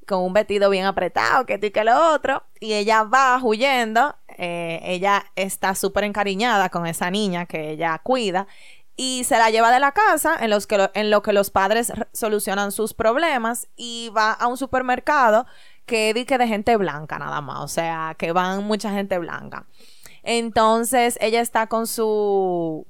con 0.07 0.21
un 0.21 0.33
vestido 0.33 0.69
bien 0.69 0.85
apretado, 0.85 1.45
que 1.45 1.55
esto 1.55 1.65
y 1.65 1.71
que 1.71 1.83
lo 1.83 2.13
otro, 2.13 2.43
y 2.59 2.73
ella 2.73 3.03
va 3.03 3.39
huyendo, 3.43 4.15
eh, 4.37 4.79
ella 4.83 5.25
está 5.35 5.75
súper 5.75 6.05
encariñada 6.05 6.69
con 6.69 6.87
esa 6.87 7.11
niña 7.11 7.45
que 7.45 7.71
ella 7.71 7.99
cuida, 8.01 8.47
y 8.95 9.25
se 9.25 9.37
la 9.37 9.51
lleva 9.51 9.71
de 9.71 9.79
la 9.79 9.91
casa 9.91 10.35
en, 10.39 10.49
los 10.49 10.65
que 10.65 10.89
en 10.95 11.11
lo 11.11 11.21
que 11.21 11.33
los 11.33 11.51
padres 11.51 11.93
solucionan 12.13 12.71
sus 12.71 12.93
problemas 12.95 13.67
y 13.75 14.09
va 14.15 14.31
a 14.31 14.47
un 14.47 14.57
supermercado 14.57 15.45
que 15.85 16.13
dice 16.13 16.37
de 16.37 16.47
gente 16.47 16.75
blanca 16.77 17.19
nada 17.19 17.39
más, 17.41 17.59
o 17.59 17.67
sea, 17.67 18.15
que 18.17 18.31
van 18.31 18.63
mucha 18.63 18.91
gente 18.91 19.19
blanca. 19.19 19.67
Entonces 20.23 21.17
ella 21.21 21.41
está 21.41 21.67
con 21.67 21.85
su, 21.85 22.87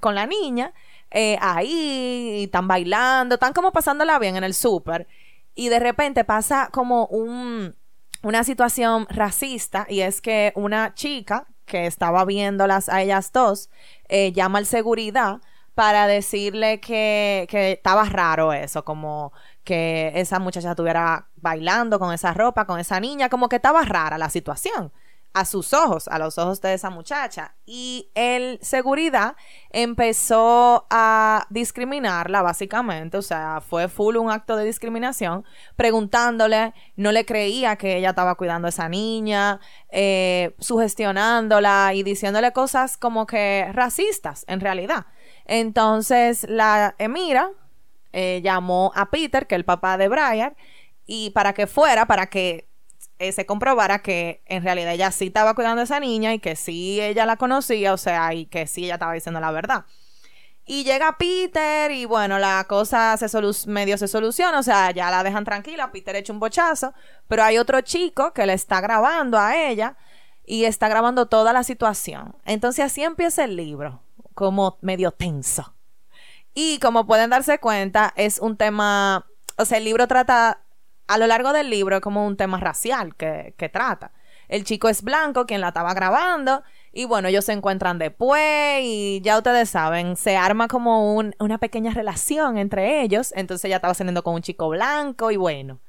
con 0.00 0.14
la 0.14 0.26
niña 0.26 0.72
eh, 1.10 1.36
ahí, 1.40 2.44
están 2.44 2.68
bailando, 2.68 3.34
están 3.34 3.52
como 3.52 3.72
pasándola 3.72 4.18
bien 4.18 4.36
en 4.36 4.44
el 4.44 4.54
súper. 4.54 5.08
Y 5.54 5.68
de 5.68 5.80
repente 5.80 6.24
pasa 6.24 6.68
como 6.72 7.06
un, 7.06 7.76
una 8.22 8.44
situación 8.44 9.06
racista 9.10 9.86
y 9.88 10.00
es 10.00 10.20
que 10.20 10.52
una 10.54 10.94
chica 10.94 11.46
que 11.66 11.86
estaba 11.86 12.24
viéndolas 12.24 12.88
a 12.88 13.02
ellas 13.02 13.32
dos 13.32 13.70
eh, 14.08 14.32
llama 14.32 14.58
al 14.58 14.66
seguridad 14.66 15.40
para 15.74 16.06
decirle 16.06 16.80
que, 16.80 17.46
que 17.48 17.72
estaba 17.72 18.04
raro 18.04 18.52
eso, 18.52 18.84
como 18.84 19.32
que 19.64 20.12
esa 20.14 20.38
muchacha 20.38 20.70
estuviera 20.70 21.28
bailando 21.36 21.98
con 21.98 22.12
esa 22.12 22.34
ropa, 22.34 22.66
con 22.66 22.80
esa 22.80 23.00
niña, 23.00 23.28
como 23.28 23.48
que 23.48 23.56
estaba 23.56 23.82
rara 23.82 24.18
la 24.18 24.30
situación 24.30 24.92
a 25.32 25.44
sus 25.44 25.72
ojos, 25.72 26.08
a 26.08 26.18
los 26.18 26.38
ojos 26.38 26.60
de 26.60 26.74
esa 26.74 26.90
muchacha. 26.90 27.54
Y 27.64 28.10
el 28.14 28.58
seguridad 28.62 29.36
empezó 29.70 30.86
a 30.90 31.46
discriminarla, 31.50 32.42
básicamente, 32.42 33.16
o 33.16 33.22
sea, 33.22 33.60
fue 33.60 33.88
full 33.88 34.16
un 34.16 34.30
acto 34.30 34.56
de 34.56 34.64
discriminación, 34.64 35.44
preguntándole, 35.76 36.74
no 36.96 37.12
le 37.12 37.24
creía 37.24 37.76
que 37.76 37.98
ella 37.98 38.10
estaba 38.10 38.34
cuidando 38.34 38.66
a 38.66 38.70
esa 38.70 38.88
niña, 38.88 39.60
eh, 39.90 40.54
sugestionándola 40.58 41.92
y 41.94 42.02
diciéndole 42.02 42.52
cosas 42.52 42.96
como 42.96 43.26
que 43.26 43.68
racistas, 43.72 44.44
en 44.48 44.60
realidad. 44.60 45.06
Entonces, 45.44 46.46
la 46.48 46.94
Emira 46.98 47.50
eh, 48.12 48.40
llamó 48.42 48.92
a 48.96 49.10
Peter, 49.10 49.46
que 49.46 49.54
es 49.54 49.60
el 49.60 49.64
papá 49.64 49.96
de 49.96 50.08
Brian, 50.08 50.56
y 51.06 51.30
para 51.30 51.52
que 51.52 51.66
fuera, 51.66 52.06
para 52.06 52.26
que 52.26 52.69
eh, 53.20 53.32
se 53.32 53.44
comprobara 53.44 53.98
que 54.00 54.42
en 54.46 54.62
realidad 54.64 54.94
ella 54.94 55.10
sí 55.10 55.26
estaba 55.26 55.54
cuidando 55.54 55.82
a 55.82 55.84
esa 55.84 56.00
niña 56.00 56.32
y 56.32 56.38
que 56.38 56.56
sí 56.56 57.02
ella 57.02 57.26
la 57.26 57.36
conocía, 57.36 57.92
o 57.92 57.98
sea, 57.98 58.32
y 58.32 58.46
que 58.46 58.66
sí 58.66 58.86
ella 58.86 58.94
estaba 58.94 59.12
diciendo 59.12 59.40
la 59.40 59.50
verdad. 59.50 59.84
Y 60.64 60.84
llega 60.84 61.18
Peter 61.18 61.90
y 61.90 62.06
bueno, 62.06 62.38
la 62.38 62.64
cosa 62.64 63.14
se 63.18 63.28
medio 63.68 63.98
se 63.98 64.08
soluciona, 64.08 64.58
o 64.58 64.62
sea, 64.62 64.90
ya 64.92 65.10
la 65.10 65.22
dejan 65.22 65.44
tranquila, 65.44 65.92
Peter 65.92 66.16
echa 66.16 66.32
un 66.32 66.40
bochazo, 66.40 66.94
pero 67.28 67.42
hay 67.42 67.58
otro 67.58 67.82
chico 67.82 68.32
que 68.32 68.46
le 68.46 68.54
está 68.54 68.80
grabando 68.80 69.38
a 69.38 69.54
ella 69.54 69.98
y 70.46 70.64
está 70.64 70.88
grabando 70.88 71.26
toda 71.26 71.52
la 71.52 71.62
situación. 71.62 72.34
Entonces 72.46 72.86
así 72.86 73.02
empieza 73.02 73.44
el 73.44 73.54
libro, 73.54 74.02
como 74.32 74.78
medio 74.80 75.12
tenso. 75.12 75.74
Y 76.54 76.78
como 76.78 77.06
pueden 77.06 77.28
darse 77.28 77.58
cuenta, 77.58 78.14
es 78.16 78.38
un 78.38 78.56
tema, 78.56 79.26
o 79.58 79.66
sea, 79.66 79.76
el 79.76 79.84
libro 79.84 80.08
trata 80.08 80.59
a 81.10 81.18
lo 81.18 81.26
largo 81.26 81.52
del 81.52 81.70
libro 81.70 81.96
es 81.96 82.02
como 82.02 82.24
un 82.24 82.36
tema 82.36 82.60
racial 82.60 83.16
que, 83.16 83.70
trata. 83.72 84.12
El 84.46 84.62
chico 84.62 84.88
es 84.88 85.02
blanco, 85.02 85.44
quien 85.44 85.60
la 85.60 85.68
estaba 85.68 85.92
grabando, 85.92 86.62
y 86.92 87.04
bueno, 87.04 87.26
ellos 87.26 87.44
se 87.44 87.52
encuentran 87.52 87.98
después 87.98 88.80
y 88.82 89.20
ya 89.20 89.36
ustedes 89.36 89.70
saben, 89.70 90.14
se 90.16 90.36
arma 90.36 90.68
como 90.68 91.12
una 91.14 91.58
pequeña 91.58 91.92
relación 91.92 92.58
entre 92.58 93.02
ellos, 93.02 93.32
entonces 93.34 93.64
ella 93.64 93.76
estaba 93.76 93.94
saliendo 93.94 94.22
con 94.22 94.34
un 94.34 94.42
chico 94.42 94.68
blanco 94.68 95.32
y 95.32 95.36
bueno. 95.36 95.80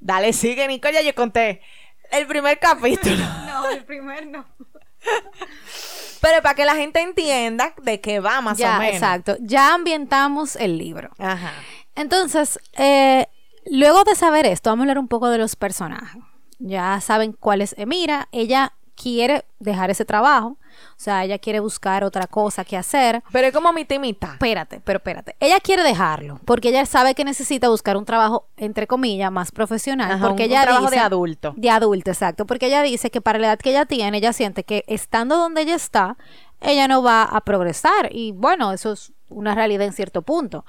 Dale, 0.00 0.32
sigue, 0.32 0.66
Nicole, 0.66 0.94
ya 0.94 1.02
yo 1.02 1.14
conté 1.14 1.62
el 2.10 2.26
primer 2.26 2.58
capítulo. 2.58 3.24
no, 3.46 3.70
el 3.70 3.84
primer 3.84 4.26
no. 4.26 4.46
Pero 6.20 6.42
para 6.42 6.56
que 6.56 6.64
la 6.64 6.74
gente 6.74 7.00
entienda 7.00 7.72
de 7.82 8.00
qué 8.00 8.18
va 8.18 8.40
más 8.40 8.58
o 8.60 8.66
menos. 8.66 8.94
Exacto. 8.94 9.36
Ya 9.38 9.74
ambientamos 9.74 10.56
el 10.56 10.76
libro. 10.76 11.10
Ajá. 11.18 11.52
Entonces, 11.94 12.58
eh, 12.76 13.28
Luego 13.70 14.04
de 14.04 14.14
saber 14.14 14.46
esto, 14.46 14.70
vamos 14.70 14.82
a 14.82 14.84
hablar 14.84 14.98
un 14.98 15.08
poco 15.08 15.28
de 15.28 15.38
los 15.38 15.56
personajes. 15.56 16.22
Ya 16.58 17.00
saben 17.00 17.32
cuál 17.32 17.60
es 17.60 17.74
Emira. 17.78 18.28
Ella 18.32 18.72
quiere 18.96 19.44
dejar 19.58 19.90
ese 19.90 20.04
trabajo. 20.04 20.56
O 20.90 20.98
sea, 20.98 21.24
ella 21.24 21.38
quiere 21.38 21.60
buscar 21.60 22.02
otra 22.04 22.26
cosa 22.26 22.64
que 22.64 22.76
hacer. 22.76 23.22
Pero 23.30 23.46
es 23.46 23.52
como 23.52 23.72
mi 23.72 23.84
temita. 23.84 24.32
Espérate, 24.32 24.80
pero 24.82 24.98
espérate. 24.98 25.36
Ella 25.40 25.60
quiere 25.60 25.82
dejarlo 25.82 26.40
porque 26.44 26.68
ella 26.70 26.84
sabe 26.86 27.14
que 27.14 27.24
necesita 27.24 27.68
buscar 27.68 27.96
un 27.96 28.04
trabajo, 28.04 28.48
entre 28.56 28.86
comillas, 28.86 29.30
más 29.30 29.52
profesional. 29.52 30.18
porque 30.20 30.44
un, 30.44 30.50
ella 30.50 30.62
trabajo 30.62 30.90
de 30.90 30.98
adulto. 30.98 31.54
De 31.56 31.70
adulto, 31.70 32.10
exacto. 32.10 32.46
Porque 32.46 32.66
ella 32.66 32.82
dice 32.82 33.10
que 33.10 33.20
para 33.20 33.38
la 33.38 33.48
edad 33.48 33.58
que 33.58 33.70
ella 33.70 33.86
tiene, 33.86 34.18
ella 34.18 34.32
siente 34.32 34.64
que 34.64 34.84
estando 34.86 35.36
donde 35.36 35.62
ella 35.62 35.74
está, 35.74 36.16
ella 36.60 36.88
no 36.88 37.02
va 37.02 37.22
a 37.22 37.40
progresar. 37.42 38.08
Y 38.10 38.32
bueno, 38.32 38.72
eso 38.72 38.92
es 38.92 39.12
una 39.28 39.54
realidad 39.54 39.86
en 39.86 39.92
cierto 39.92 40.22
punto. 40.22 40.64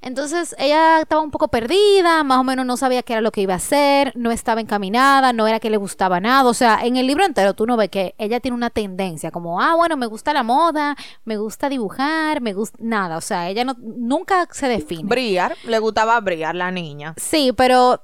Entonces 0.00 0.54
ella 0.58 1.00
estaba 1.00 1.22
un 1.22 1.30
poco 1.30 1.48
perdida, 1.48 2.24
más 2.24 2.38
o 2.38 2.44
menos 2.44 2.66
no 2.66 2.76
sabía 2.76 3.02
qué 3.02 3.14
era 3.14 3.22
lo 3.22 3.30
que 3.30 3.42
iba 3.42 3.54
a 3.54 3.58
hacer, 3.58 4.12
no 4.16 4.30
estaba 4.30 4.60
encaminada, 4.60 5.32
no 5.32 5.46
era 5.46 5.60
que 5.60 5.70
le 5.70 5.76
gustaba 5.76 6.20
nada. 6.20 6.48
O 6.48 6.54
sea, 6.54 6.80
en 6.82 6.96
el 6.96 7.06
libro 7.06 7.24
entero 7.24 7.54
tú 7.54 7.66
no 7.66 7.76
ves 7.76 7.90
que 7.90 8.14
ella 8.18 8.40
tiene 8.40 8.56
una 8.56 8.70
tendencia 8.70 9.30
como, 9.30 9.60
ah, 9.60 9.74
bueno, 9.74 9.96
me 9.96 10.06
gusta 10.06 10.32
la 10.32 10.42
moda, 10.42 10.96
me 11.24 11.36
gusta 11.36 11.68
dibujar, 11.68 12.40
me 12.40 12.52
gusta 12.52 12.78
nada. 12.80 13.16
O 13.16 13.20
sea, 13.20 13.48
ella 13.48 13.64
no, 13.64 13.76
nunca 13.78 14.48
se 14.50 14.68
define. 14.68 15.08
Brillar, 15.08 15.56
le 15.64 15.78
gustaba 15.78 16.18
brillar 16.20 16.54
la 16.54 16.70
niña. 16.70 17.14
Sí, 17.16 17.52
pero 17.56 18.02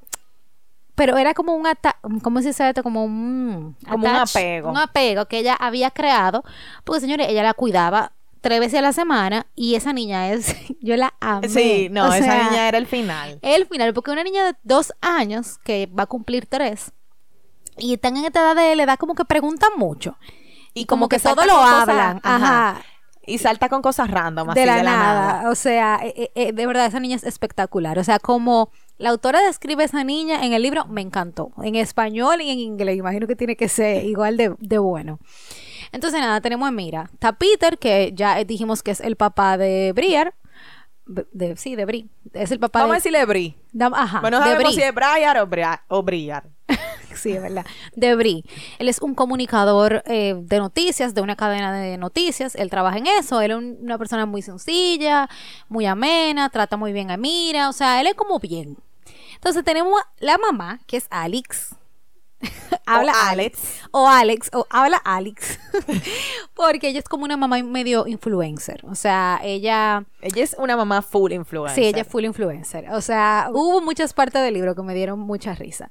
pero 0.95 1.19
era 1.19 1.35
como 1.35 1.55
un 1.55 1.67
¿cómo 2.23 2.41
se 2.41 2.49
dice 2.49 2.69
esto? 2.69 2.83
Como 2.83 3.05
un 3.05 3.77
como 3.89 4.09
un 4.09 4.17
apego. 4.17 4.71
Un 4.71 4.79
apego 4.79 5.27
que 5.27 5.39
ella 5.39 5.55
había 5.55 5.91
creado, 5.91 6.43
porque 6.85 7.03
señores, 7.03 7.29
ella 7.29 7.43
la 7.43 7.53
cuidaba 7.53 8.13
tres 8.41 8.61
veces 8.61 8.79
a 8.79 8.83
la 8.83 8.93
semana 8.93 9.47
y 9.55 9.75
esa 9.75 9.93
niña 9.93 10.33
es, 10.33 10.55
yo 10.81 10.97
la 10.97 11.15
amo. 11.21 11.49
Sí, 11.49 11.89
no, 11.91 12.13
esa 12.13 12.45
niña 12.45 12.69
era 12.69 12.79
el 12.79 12.87
final. 12.87 13.39
El 13.43 13.67
final, 13.67 13.95
porque 13.95 14.11
una 14.11 14.25
niña 14.25 14.45
de 14.45 14.55
dos 14.63 14.93
años 15.01 15.59
que 15.59 15.87
va 15.87 16.05
a 16.05 16.07
cumplir 16.07 16.47
tres 16.47 16.93
y 17.79 17.95
están 17.95 18.17
en 18.17 18.25
esta 18.25 18.41
edad 18.41 18.57
de 18.57 18.77
la 18.77 18.85
edad 18.85 18.99
como 18.99 19.15
que 19.15 19.25
preguntan 19.25 19.71
mucho. 19.77 20.17
Y, 20.75 20.85
como, 20.85 21.09
que, 21.09 21.19
todo 21.19 21.47
lo 21.47 21.57
hablan. 21.57 22.21
ajá. 22.23 22.83
Y 23.27 23.39
salta 23.39 23.69
con 23.69 23.83
cosas 23.83 24.11
random. 24.11 24.53
de, 24.55 24.67
la, 24.67 24.83
nada. 24.83 25.51
O 25.51 25.55
sea, 25.55 25.99
eh, 26.03 26.15
eh, 26.17 26.31
eh, 26.35 26.53
de 26.53 26.67
verdad, 26.67 26.87
esa 26.87 27.01
niña 27.01 27.17
es 27.17 27.25
espectacular. 27.25 27.99
O 27.99 28.05
sea, 28.05 28.19
como 28.19 28.71
la 28.99 29.11
autora 29.11 29.41
describe 29.41 29.83
a 29.83 29.87
esa 29.87 30.05
niña 30.05 30.45
en 30.45 30.53
el 30.53 30.63
libro, 30.63 30.85
me 30.87 31.01
encantó. 31.01 31.51
En 31.63 31.75
español 31.75 32.41
y 32.41 32.51
en 32.51 32.61
inglés. 32.61 32.97
Imagino 32.97 33.27
que 33.27 33.35
tiene 33.35 33.57
que 33.57 33.69
ser 33.69 34.05
igual 34.05 34.37
de, 34.37 34.55
de 34.59 34.79
bueno. 34.79 35.19
Entonces, 35.93 36.21
nada, 36.21 36.41
tenemos 36.41 36.69
a 36.69 36.73
Mira. 36.73 37.11
Está 37.13 37.33
Peter, 37.33 37.79
que 37.79 38.13
ya 38.15 38.43
dijimos 38.45 38.83
que 38.83 38.91
es 38.91 39.01
el 39.01 39.17
papá 39.17 39.57
de 39.59 39.93
Briar. 39.95 40.35
De, 41.07 41.57
sí, 41.57 41.77
de 41.77 41.85
Bri. 41.85 42.11
Es 42.33 42.51
el 42.51 42.59
papá 42.59 42.81
Vamos 42.81 42.95
de... 42.95 42.97
a 42.97 42.99
decirle 42.99 43.25
Bri. 43.25 43.57
ajá. 43.93 44.21
Bueno, 44.21 44.41
no 44.41 44.45
sabemos 44.45 44.75
si 44.75 44.83
es 44.83 44.93
Briar 44.93 45.39
o, 45.39 45.47
Briar. 45.47 45.83
O 45.89 46.03
Briar. 46.03 46.49
sí, 47.15 47.33
es 47.33 47.43
verdad, 47.43 47.65
de 47.95 48.15
Brie. 48.17 48.45
Él 48.79 48.89
es 48.89 49.01
un 49.01 49.15
comunicador 49.15 50.03
eh, 50.07 50.35
de 50.37 50.59
noticias, 50.59 51.15
de 51.15 51.21
una 51.21 51.37
cadena 51.37 51.73
de 51.73 51.97
noticias. 51.97 52.57
Él 52.57 52.71
trabaja 52.71 52.99
en 52.99 53.07
eso. 53.07 53.41
Él 53.41 53.53
es 53.53 53.57
una 53.57 53.99
persona 53.99 54.27
muy 54.27 54.43
sencilla, 54.43 55.29
muy 55.69 55.87
amena, 55.87 56.51
trata 56.51 56.77
muy 56.77 56.93
bien 56.93 57.11
a 57.11 57.17
Mira. 57.17 57.69
O 57.69 57.73
sea, 57.73 58.01
él 58.01 58.09
es 58.09 58.15
como 58.15 58.41
bien. 58.41 58.77
Entonces 59.35 59.63
tenemos 59.65 60.01
la 60.19 60.39
mamá, 60.39 60.81
que 60.87 60.97
es 60.97 61.07
Alex 61.11 61.77
habla 62.87 63.13
Alex. 63.29 63.81
O 63.91 64.09
Alex, 64.09 64.51
o 64.53 64.67
habla 64.71 64.99
Alex. 64.99 65.59
Porque 66.55 66.89
ella 66.89 66.99
es 66.99 67.05
como 67.05 67.25
una 67.25 67.37
mamá 67.37 67.63
medio 67.63 68.07
influencer. 68.07 68.85
O 68.87 68.95
sea, 68.95 69.41
ella. 69.43 70.05
Ella 70.21 70.43
es 70.43 70.57
una 70.59 70.77
mamá 70.77 71.03
full 71.03 71.33
influencer. 71.33 71.83
Sí, 71.83 71.89
ella 71.89 72.03
es 72.03 72.09
full 72.09 72.25
influencer. 72.25 72.91
O 72.91 73.01
sea, 73.01 73.49
hubo 73.53 73.81
muchas 73.81 74.13
partes 74.13 74.43
del 74.43 74.55
libro 74.55 74.75
que 74.75 74.83
me 74.83 74.95
dieron 74.95 75.19
mucha 75.19 75.55
risa. 75.55 75.89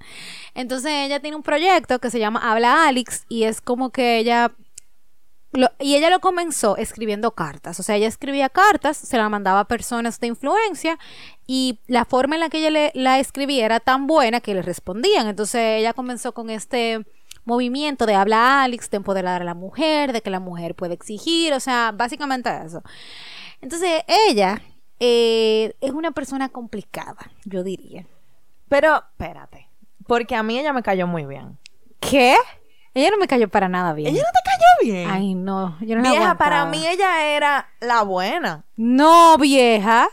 Entonces, 0.54 0.92
ella 0.92 1.20
tiene 1.20 1.38
un 1.38 1.44
proyecto 1.44 2.00
que 2.00 2.10
se 2.10 2.20
llama 2.20 2.40
Habla 2.52 2.88
Alex 2.88 3.26
y 3.30 3.44
es 3.44 3.62
como 3.62 3.92
que 3.92 4.18
ella 4.18 4.52
y 5.80 5.96
ella 5.96 6.10
lo 6.10 6.20
comenzó 6.20 6.78
escribiendo 6.78 7.32
cartas. 7.32 7.80
O 7.80 7.84
sea, 7.84 7.96
ella 7.96 8.08
escribía 8.08 8.50
cartas, 8.50 8.98
se 8.98 9.18
la 9.18 9.30
mandaba 9.30 9.62
a 9.62 9.68
personas 9.68 10.20
de 10.20 10.28
influencia 10.28 10.98
y 11.48 11.80
la 11.88 12.06
forma 12.06 12.36
en 12.36 12.42
la 12.42 12.50
que 12.50 12.60
ella 12.60 12.70
le, 12.70 12.92
la 12.94 13.20
escribía 13.20 13.66
era 13.66 13.80
tan 13.80 14.08
buena 14.08 14.42
que 14.42 14.54
le 14.54 14.62
respondían. 14.62 15.28
Entonces 15.28 15.80
ella 15.80 15.94
comenzó 15.94 16.34
con 16.34 16.50
este 16.50 17.06
movimiento 17.46 18.06
de 18.06 18.16
habla 18.16 18.64
Alex, 18.64 18.90
de 18.90 18.98
empoderar 18.98 19.42
a 19.42 19.46
la 19.46 19.54
mujer, 19.54 20.14
de 20.14 20.22
que 20.22 20.30
la 20.30 20.40
mujer 20.40 20.76
puede 20.76 20.96
exigir, 20.96 21.54
o 21.54 21.60
sea, 21.60 21.92
básicamente 21.94 22.50
eso. 22.66 22.84
Entonces 23.62 24.04
ella 24.30 24.62
eh, 25.00 25.76
es 25.82 25.92
una 25.92 26.12
persona 26.12 26.50
complicada, 26.50 27.32
yo 27.46 27.64
diría. 27.64 28.08
Pero, 28.68 28.96
espérate, 28.96 29.70
porque 30.08 30.36
a 30.36 30.44
mí 30.44 30.58
ella 30.58 30.74
me 30.74 30.84
cayó 30.84 31.08
muy 31.08 31.26
bien. 31.26 31.58
¿Qué? 32.00 32.36
Ella 32.96 33.12
no 33.12 33.18
me 33.18 33.28
cayó 33.28 33.50
para 33.50 33.68
nada 33.68 33.92
bien. 33.94 34.08
Ella 34.16 34.24
no 34.24 34.30
te 34.32 34.50
cayó 34.50 34.94
bien. 34.94 35.12
Ay, 35.12 35.36
no. 35.36 35.78
Yo 35.82 35.98
no 35.98 36.02
vieja, 36.02 36.38
para 36.38 36.66
mí 36.66 36.88
ella 36.88 37.26
era 37.28 37.70
la 37.82 38.04
buena. 38.04 38.64
No, 38.78 39.38
vieja. 39.38 40.08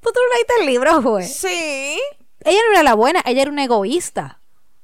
¿Tú, 0.00 0.10
tú 0.12 0.20
leíste 0.34 0.54
el 0.60 0.66
libro, 0.66 1.02
güey? 1.02 1.26
Sí. 1.26 2.00
Ella 2.40 2.60
no 2.66 2.72
era 2.72 2.82
la 2.82 2.94
buena, 2.94 3.22
ella 3.26 3.42
era 3.42 3.50
una 3.50 3.64
egoísta. 3.64 4.40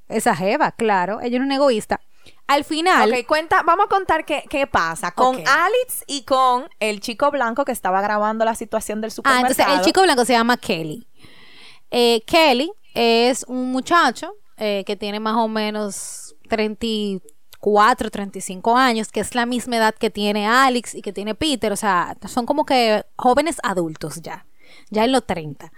Esa 0.08 0.36
Jeva, 0.36 0.72
claro. 0.72 1.20
Ella 1.22 1.36
era 1.36 1.44
una 1.44 1.54
egoísta. 1.54 2.02
Al 2.48 2.64
final. 2.64 3.10
Ok, 3.10 3.26
cuenta, 3.26 3.62
vamos 3.62 3.86
a 3.86 3.88
contar 3.88 4.26
qué, 4.26 4.44
qué 4.50 4.66
pasa 4.66 5.12
con 5.12 5.36
Alex 5.36 6.04
y 6.06 6.24
con 6.24 6.68
el 6.80 7.00
chico 7.00 7.30
blanco 7.30 7.64
que 7.64 7.72
estaba 7.72 8.02
grabando 8.02 8.44
la 8.44 8.54
situación 8.54 9.00
del 9.00 9.10
supermercado. 9.10 9.46
Ah, 9.46 9.50
entonces 9.50 9.78
el 9.78 9.84
chico 9.86 10.02
blanco 10.02 10.26
se 10.26 10.34
llama 10.34 10.58
Kelly. 10.58 11.08
Eh, 11.90 12.22
Kelly 12.26 12.70
es 12.92 13.44
un 13.48 13.72
muchacho 13.72 14.34
eh, 14.58 14.84
que 14.86 14.96
tiene 14.96 15.18
más 15.18 15.36
o 15.36 15.48
menos 15.48 16.31
34, 16.52 18.10
35 18.10 18.76
años, 18.76 19.08
que 19.08 19.20
es 19.20 19.34
la 19.34 19.46
misma 19.46 19.78
edad 19.78 19.94
que 19.94 20.10
tiene 20.10 20.46
Alex 20.46 20.94
y 20.94 21.00
que 21.00 21.14
tiene 21.14 21.34
Peter, 21.34 21.72
o 21.72 21.76
sea, 21.76 22.14
son 22.28 22.44
como 22.44 22.66
que 22.66 23.06
jóvenes 23.16 23.56
adultos 23.62 24.20
ya, 24.20 24.44
ya 24.90 25.06
en 25.06 25.12
los 25.12 25.26
30. 25.26 25.72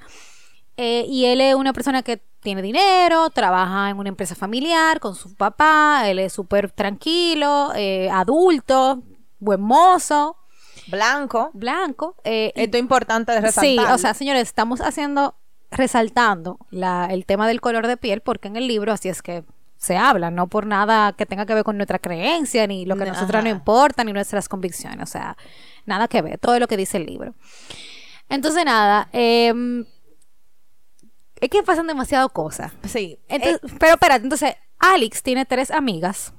Eh, 0.76 1.06
y 1.08 1.26
él 1.26 1.40
es 1.40 1.54
una 1.54 1.72
persona 1.72 2.02
que 2.02 2.20
tiene 2.40 2.60
dinero, 2.60 3.30
trabaja 3.30 3.88
en 3.88 3.98
una 3.98 4.08
empresa 4.08 4.34
familiar 4.34 4.98
con 4.98 5.14
su 5.14 5.36
papá, 5.36 6.02
él 6.06 6.18
es 6.18 6.32
súper 6.32 6.72
tranquilo, 6.72 7.70
eh, 7.76 8.10
adulto, 8.10 9.00
buen 9.38 9.60
mozo. 9.60 10.36
Blanco. 10.88 11.52
Blanco. 11.54 12.16
Eh, 12.24 12.52
Esto 12.56 12.78
es 12.78 12.82
importante 12.82 13.30
de 13.30 13.42
resaltar. 13.42 13.86
Sí, 13.86 13.92
o 13.92 13.98
sea, 13.98 14.12
señores, 14.12 14.42
estamos 14.42 14.80
haciendo, 14.80 15.36
resaltando 15.70 16.58
la, 16.70 17.06
el 17.12 17.26
tema 17.26 17.46
del 17.46 17.60
color 17.60 17.86
de 17.86 17.96
piel 17.96 18.22
porque 18.22 18.48
en 18.48 18.56
el 18.56 18.66
libro 18.66 18.92
así 18.92 19.08
es 19.08 19.22
que 19.22 19.44
se 19.84 19.96
habla, 19.96 20.30
no 20.30 20.48
por 20.48 20.66
nada 20.66 21.12
que 21.12 21.26
tenga 21.26 21.46
que 21.46 21.54
ver 21.54 21.64
con 21.64 21.76
nuestra 21.76 21.98
creencia, 21.98 22.66
ni 22.66 22.86
lo 22.86 22.96
que 22.96 23.04
a 23.04 23.06
nosotros 23.06 23.44
no 23.44 23.50
importa, 23.50 24.02
ni 24.02 24.12
nuestras 24.12 24.48
convicciones, 24.48 25.02
o 25.02 25.06
sea, 25.06 25.36
nada 25.86 26.08
que 26.08 26.22
ver, 26.22 26.38
todo 26.38 26.58
lo 26.58 26.66
que 26.66 26.76
dice 26.76 26.96
el 26.96 27.06
libro. 27.06 27.34
Entonces, 28.28 28.64
nada, 28.64 29.08
em, 29.12 29.84
es 31.40 31.50
que 31.50 31.62
pasan 31.62 31.86
demasiado 31.86 32.28
cosas. 32.30 32.72
Sí. 32.84 33.18
Eh, 33.28 33.58
pero 33.78 33.92
espérate, 33.94 34.24
entonces, 34.24 34.54
Alex 34.78 35.22
tiene 35.22 35.44
tres 35.44 35.70
amigas 35.70 36.32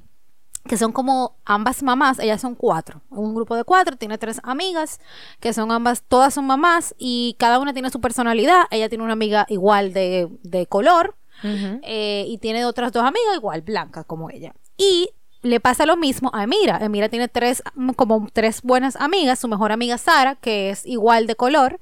que 0.67 0.77
son 0.77 0.91
como 0.91 1.37
ambas 1.45 1.83
mamás, 1.83 2.17
ellas 2.19 2.41
son 2.41 2.55
cuatro, 2.55 3.01
un 3.09 3.35
grupo 3.35 3.55
de 3.55 3.63
cuatro, 3.63 3.97
tiene 3.97 4.17
tres 4.17 4.39
amigas, 4.43 4.99
que 5.39 5.53
son 5.53 5.71
ambas, 5.71 6.01
todas 6.07 6.33
son 6.33 6.45
mamás 6.45 6.95
y 6.97 7.35
cada 7.37 7.59
una 7.59 7.73
tiene 7.73 7.91
su 7.91 8.01
personalidad, 8.01 8.63
ella 8.71 8.89
tiene 8.89 9.03
una 9.03 9.13
amiga 9.13 9.45
igual 9.49 9.93
de, 9.93 10.27
de 10.41 10.65
color, 10.65 11.15
eh, 11.43 12.25
y 12.27 12.37
tiene 12.39 12.65
otras 12.65 12.91
dos 12.91 13.03
amigas 13.03 13.35
igual, 13.35 13.61
blancas 13.61 14.05
como 14.05 14.29
ella. 14.29 14.53
Y 14.77 15.09
le 15.41 15.59
pasa 15.59 15.85
lo 15.85 15.95
mismo 15.95 16.31
a 16.33 16.43
Emira. 16.43 16.77
Emira 16.81 17.07
tiene 17.09 17.27
tres, 17.27 17.63
como 17.95 18.27
tres 18.33 18.61
buenas 18.61 18.95
amigas. 18.95 19.39
Su 19.39 19.47
mejor 19.47 19.71
amiga 19.71 19.97
Sara, 19.97 20.35
que 20.35 20.71
es 20.71 20.85
igual 20.85 21.27
de 21.27 21.35
color. 21.35 21.79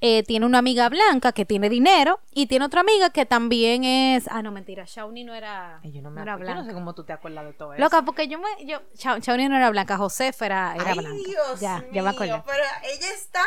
Eh, 0.00 0.22
tiene 0.22 0.46
una 0.46 0.58
amiga 0.58 0.88
blanca 0.88 1.32
que 1.32 1.44
tiene 1.44 1.68
dinero 1.68 2.20
y 2.32 2.46
tiene 2.46 2.64
otra 2.64 2.82
amiga 2.82 3.10
que 3.10 3.26
también 3.26 3.82
es 3.82 4.28
ah 4.30 4.42
no 4.42 4.52
mentira 4.52 4.84
Shawnee 4.86 5.24
no 5.24 5.34
era 5.34 5.80
no, 5.82 6.22
era 6.22 6.36
blanca 6.36 6.54
yo 6.54 6.54
no 6.54 6.64
sé 6.64 6.72
cómo 6.72 6.94
tú 6.94 7.02
te 7.02 7.12
acuerdas 7.12 7.44
de 7.44 7.52
todo 7.52 7.72
eso 7.72 7.82
loca 7.82 8.02
porque 8.02 8.28
yo 8.28 8.38
me 8.38 8.46
yo 8.64 8.80
Shawnee 8.94 9.48
no 9.48 9.56
era 9.56 9.70
blanca 9.70 9.96
Josefa 9.96 10.46
era, 10.46 10.76
era 10.76 10.92
Ay, 10.92 10.98
blanca 10.98 11.18
Dios 11.26 11.60
ya 11.60 11.78
mío, 11.80 11.88
ya 11.94 12.02
me 12.04 12.10
acuerdo 12.10 12.44
pero 12.46 12.62
ella 12.84 13.08
está 13.12 13.42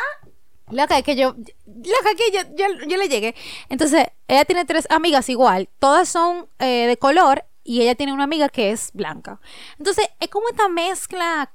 Loca, 0.72 0.98
es 0.98 1.04
que 1.04 1.16
yo, 1.16 1.34
loca, 1.66 2.14
que 2.16 2.32
yo, 2.32 2.86
yo, 2.86 2.96
le 2.96 3.08
llegué. 3.08 3.34
Entonces, 3.68 4.06
ella 4.26 4.44
tiene 4.44 4.64
tres 4.64 4.86
amigas 4.90 5.28
igual, 5.28 5.68
todas 5.78 6.08
son 6.08 6.48
eh, 6.58 6.86
de 6.86 6.96
color 6.96 7.44
y 7.64 7.82
ella 7.82 7.94
tiene 7.94 8.12
una 8.12 8.24
amiga 8.24 8.48
que 8.48 8.70
es 8.70 8.90
blanca. 8.92 9.40
Entonces, 9.78 10.08
es 10.18 10.28
como 10.28 10.48
esta 10.48 10.68
mezcla 10.68 11.52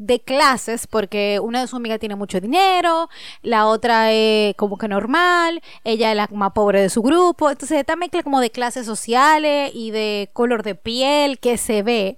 de 0.00 0.18
clases, 0.18 0.86
porque 0.86 1.40
una 1.40 1.60
de 1.60 1.66
sus 1.66 1.76
amigas 1.76 2.00
tiene 2.00 2.16
mucho 2.16 2.40
dinero, 2.40 3.10
la 3.42 3.66
otra 3.66 4.12
es 4.12 4.54
como 4.56 4.78
que 4.78 4.88
normal, 4.88 5.62
ella 5.84 6.10
es 6.10 6.16
la 6.16 6.26
más 6.32 6.52
pobre 6.52 6.80
de 6.80 6.88
su 6.88 7.02
grupo. 7.02 7.50
Entonces, 7.50 7.78
esta 7.78 7.96
mezcla 7.96 8.22
como 8.22 8.40
de 8.40 8.50
clases 8.50 8.86
sociales 8.86 9.70
y 9.74 9.90
de 9.90 10.30
color 10.32 10.62
de 10.62 10.74
piel 10.74 11.38
que 11.38 11.58
se 11.58 11.82
ve 11.82 12.16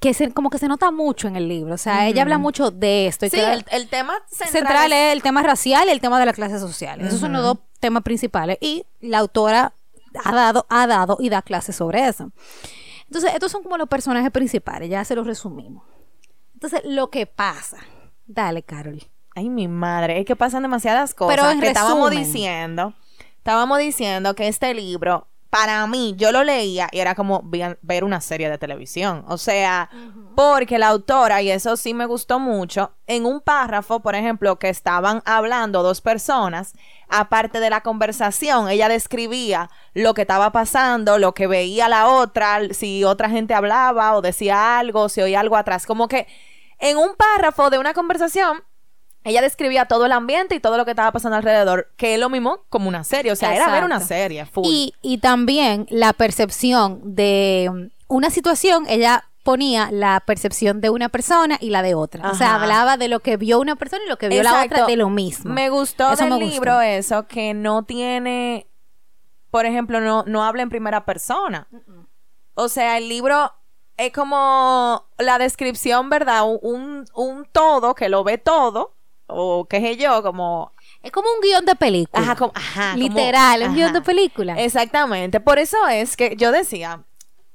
que 0.00 0.14
se, 0.14 0.32
como 0.32 0.50
que 0.50 0.58
se 0.58 0.68
nota 0.68 0.90
mucho 0.90 1.28
en 1.28 1.36
el 1.36 1.48
libro. 1.48 1.74
O 1.74 1.78
sea, 1.78 2.06
ella 2.06 2.22
habla 2.22 2.38
mucho 2.38 2.70
de 2.70 3.06
esto. 3.06 3.28
sí, 3.28 3.38
el, 3.40 3.88
tema 3.88 4.14
central, 4.30 4.92
es... 4.92 5.12
el 5.12 5.22
tema 5.22 5.42
racial 5.42 5.88
y 5.88 5.90
el 5.90 6.00
tema 6.00 6.20
de 6.20 6.26
la 6.26 6.32
clase 6.32 6.58
social. 6.58 7.00
Esos 7.00 7.20
son 7.20 7.32
los 7.32 7.42
dos 7.42 7.58
temas 7.80 8.02
principales. 8.02 8.58
Y 8.60 8.84
la 9.00 9.18
autora 9.18 9.72
ha 10.24 10.34
dado, 10.34 10.66
ha 10.68 10.86
dado 10.86 11.16
y 11.20 11.28
da 11.28 11.42
clases 11.42 11.76
sobre 11.76 12.06
eso. 12.06 12.30
Entonces, 13.06 13.32
estos 13.34 13.52
son 13.52 13.62
como 13.62 13.78
los 13.78 13.88
personajes 13.88 14.30
principales. 14.30 14.90
Ya 14.90 15.04
se 15.04 15.14
los 15.14 15.26
resumimos. 15.26 15.84
Entonces, 16.54 16.82
lo 16.84 17.10
que 17.10 17.26
pasa. 17.26 17.78
Dale, 18.26 18.62
Carol. 18.62 19.02
Ay, 19.34 19.48
mi 19.48 19.68
madre. 19.68 20.18
Es 20.18 20.26
que 20.26 20.36
pasan 20.36 20.62
demasiadas 20.62 21.14
cosas. 21.14 21.36
Pero 21.36 21.60
que 21.60 21.68
estábamos 21.68 22.10
diciendo. 22.10 22.94
Estábamos 23.38 23.78
diciendo 23.78 24.34
que 24.34 24.48
este 24.48 24.74
libro 24.74 25.28
para 25.50 25.86
mí, 25.86 26.14
yo 26.16 26.32
lo 26.32 26.44
leía 26.44 26.88
y 26.92 26.98
era 26.98 27.14
como 27.14 27.42
ver 27.82 28.04
una 28.04 28.20
serie 28.20 28.50
de 28.50 28.58
televisión. 28.58 29.24
O 29.28 29.38
sea, 29.38 29.90
porque 30.34 30.78
la 30.78 30.88
autora, 30.88 31.40
y 31.42 31.50
eso 31.50 31.76
sí 31.76 31.94
me 31.94 32.06
gustó 32.06 32.38
mucho, 32.38 32.92
en 33.06 33.24
un 33.24 33.40
párrafo, 33.40 34.00
por 34.00 34.14
ejemplo, 34.14 34.58
que 34.58 34.68
estaban 34.68 35.22
hablando 35.24 35.82
dos 35.82 36.00
personas, 36.00 36.74
aparte 37.08 37.60
de 37.60 37.70
la 37.70 37.82
conversación, 37.82 38.68
ella 38.68 38.88
describía 38.88 39.70
lo 39.94 40.14
que 40.14 40.22
estaba 40.22 40.52
pasando, 40.52 41.18
lo 41.18 41.32
que 41.32 41.46
veía 41.46 41.88
la 41.88 42.08
otra, 42.08 42.60
si 42.72 43.04
otra 43.04 43.30
gente 43.30 43.54
hablaba 43.54 44.14
o 44.16 44.22
decía 44.22 44.78
algo, 44.78 45.08
si 45.08 45.22
oía 45.22 45.40
algo 45.40 45.56
atrás. 45.56 45.86
Como 45.86 46.08
que 46.08 46.26
en 46.78 46.96
un 46.98 47.14
párrafo 47.16 47.70
de 47.70 47.78
una 47.78 47.94
conversación, 47.94 48.62
ella 49.26 49.42
describía 49.42 49.86
todo 49.86 50.06
el 50.06 50.12
ambiente 50.12 50.54
y 50.54 50.60
todo 50.60 50.76
lo 50.76 50.84
que 50.84 50.92
estaba 50.92 51.10
pasando 51.10 51.36
alrededor, 51.36 51.90
que 51.96 52.14
es 52.14 52.20
lo 52.20 52.30
mismo 52.30 52.60
como 52.68 52.88
una 52.88 53.02
serie, 53.02 53.32
o 53.32 53.36
sea, 53.36 53.56
era 53.56 53.68
ver 53.72 53.82
una 53.82 53.98
serie. 53.98 54.46
Full. 54.46 54.64
Y, 54.64 54.94
y 55.02 55.18
también 55.18 55.84
la 55.90 56.12
percepción 56.12 57.00
de 57.02 57.90
una 58.06 58.30
situación, 58.30 58.86
ella 58.88 59.24
ponía 59.42 59.90
la 59.90 60.20
percepción 60.20 60.80
de 60.80 60.90
una 60.90 61.08
persona 61.08 61.58
y 61.60 61.70
la 61.70 61.82
de 61.82 61.94
otra. 61.94 62.30
O 62.30 62.34
sea, 62.34 62.54
hablaba 62.54 62.96
de 62.96 63.08
lo 63.08 63.18
que 63.18 63.36
vio 63.36 63.58
una 63.58 63.74
persona 63.74 64.02
y 64.04 64.08
lo 64.08 64.16
que 64.16 64.28
vio 64.28 64.44
la 64.44 64.64
otra 64.64 64.86
de 64.86 64.96
lo 64.96 65.10
mismo. 65.10 65.52
Me 65.52 65.70
gustó 65.70 66.14
del 66.14 66.38
libro 66.38 66.80
eso, 66.80 67.26
que 67.26 67.52
no 67.52 67.84
tiene, 67.84 68.68
por 69.50 69.66
ejemplo, 69.66 70.00
no, 70.00 70.22
no 70.26 70.44
habla 70.44 70.62
en 70.62 70.68
primera 70.68 71.04
persona. 71.04 71.68
O 72.54 72.68
sea, 72.68 72.98
el 72.98 73.08
libro 73.08 73.52
es 73.96 74.12
como 74.12 75.06
la 75.18 75.38
descripción, 75.38 76.10
¿verdad? 76.10 76.42
Un, 76.44 77.06
un 77.14 77.46
todo 77.50 77.94
que 77.94 78.08
lo 78.08 78.24
ve 78.24 78.38
todo 78.38 78.95
o 79.26 79.66
qué 79.66 79.80
sé 79.80 79.96
yo, 79.96 80.22
como... 80.22 80.72
Es 81.02 81.12
como 81.12 81.28
un 81.32 81.40
guion 81.40 81.64
de 81.64 81.76
película. 81.76 82.22
Ajá, 82.22 82.36
como, 82.36 82.52
ajá 82.54 82.96
Literal, 82.96 83.62
es 83.62 83.68
un 83.68 83.74
guion 83.74 83.92
de 83.92 84.02
película. 84.02 84.60
Exactamente. 84.62 85.40
Por 85.40 85.58
eso 85.58 85.76
es 85.88 86.16
que 86.16 86.34
yo 86.36 86.50
decía, 86.52 87.04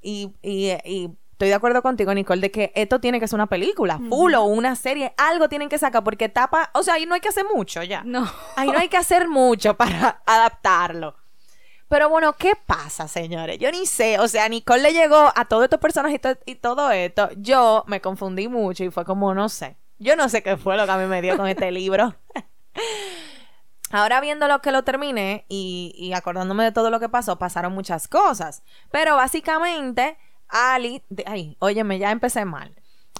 y, 0.01 0.33
y, 0.41 0.69
estoy 0.69 1.49
de 1.49 1.55
acuerdo 1.55 1.81
contigo, 1.81 2.13
Nicole, 2.13 2.39
de 2.39 2.51
que 2.51 2.71
esto 2.75 2.99
tiene 2.99 3.19
que 3.19 3.27
ser 3.27 3.35
una 3.35 3.47
película, 3.47 3.99
full 4.09 4.33
o 4.35 4.43
una 4.43 4.75
serie, 4.75 5.13
algo 5.17 5.49
tienen 5.49 5.69
que 5.69 5.79
sacar, 5.79 6.03
porque 6.03 6.29
tapa, 6.29 6.69
o 6.73 6.83
sea, 6.83 6.93
ahí 6.93 7.05
no 7.05 7.15
hay 7.15 7.19
que 7.21 7.29
hacer 7.29 7.45
mucho 7.51 7.81
ya. 7.83 8.03
No. 8.05 8.31
Ahí 8.55 8.69
no 8.69 8.77
hay 8.77 8.89
que 8.89 8.97
hacer 8.97 9.27
mucho 9.27 9.73
para 9.77 10.21
adaptarlo. 10.25 11.15
Pero 11.87 12.09
bueno, 12.09 12.33
¿qué 12.33 12.53
pasa, 12.65 13.07
señores? 13.09 13.57
Yo 13.59 13.69
ni 13.69 13.85
sé, 13.85 14.17
o 14.19 14.27
sea, 14.27 14.47
Nicole 14.47 14.81
le 14.81 14.93
llegó 14.93 15.29
a 15.35 15.45
todos 15.45 15.63
estos 15.65 15.79
personajes 15.79 16.15
y, 16.15 16.19
to- 16.19 16.39
y 16.45 16.55
todo 16.55 16.89
esto. 16.91 17.29
Yo 17.35 17.83
me 17.87 17.99
confundí 17.99 18.47
mucho 18.47 18.83
y 18.85 18.91
fue 18.91 19.03
como, 19.03 19.33
no 19.33 19.49
sé. 19.49 19.75
Yo 20.01 20.15
no 20.15 20.29
sé 20.29 20.41
qué 20.41 20.57
fue 20.57 20.77
lo 20.77 20.85
que 20.85 20.91
a 20.91 20.97
mí 20.97 21.05
me 21.05 21.21
dio 21.21 21.37
con 21.37 21.47
este 21.47 21.69
libro. 21.71 22.15
Ahora 23.91 24.19
viendo 24.19 24.47
lo 24.47 24.59
que 24.59 24.71
lo 24.71 24.83
terminé 24.83 25.45
y, 25.47 26.11
acordándome 26.15 26.63
de 26.63 26.71
todo 26.71 26.89
lo 26.89 26.99
que 26.99 27.07
pasó, 27.07 27.37
pasaron 27.37 27.73
muchas 27.73 28.07
cosas. 28.07 28.63
Pero 28.89 29.15
básicamente, 29.15 30.17
Ali, 30.47 31.03
de- 31.09 31.25
ay, 31.27 31.55
óyeme, 31.59 31.99
ya 31.99 32.09
empecé 32.09 32.45
mal. 32.45 32.73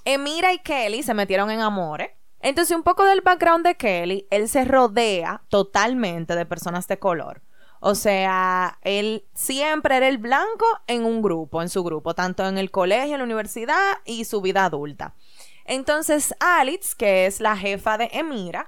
Emira 0.06 0.54
y 0.54 0.58
Kelly 0.60 1.04
se 1.04 1.14
metieron 1.14 1.52
en 1.52 1.62
amores. 1.62 2.10
Entonces, 2.40 2.76
un 2.76 2.82
poco 2.82 3.06
del 3.06 3.22
background 3.22 3.64
de 3.64 3.76
Kelly, 3.76 4.28
él 4.32 4.50
se 4.50 4.66
rodea 4.66 5.44
totalmente 5.50 6.36
de 6.36 6.48
personas 6.48 6.88
de 6.88 6.98
color. 6.98 7.44
O 7.80 7.94
sea, 7.94 8.80
él 8.82 9.26
siempre 9.36 9.98
era 9.98 10.08
el 10.08 10.18
blanco 10.18 10.66
en 10.88 11.06
un 11.06 11.22
grupo, 11.22 11.62
en 11.62 11.70
su 11.70 11.84
grupo, 11.84 12.16
tanto 12.16 12.48
en 12.48 12.58
el 12.58 12.72
colegio, 12.72 13.14
en 13.14 13.20
la 13.20 13.26
universidad 13.26 13.98
y 14.06 14.26
su 14.26 14.42
vida 14.42 14.66
adulta. 14.66 15.14
Entonces, 15.72 16.36
Alex, 16.42 16.96
que 16.96 17.26
es 17.26 17.40
la 17.40 17.56
jefa 17.56 17.98
de 17.98 18.10
Emira, 18.12 18.68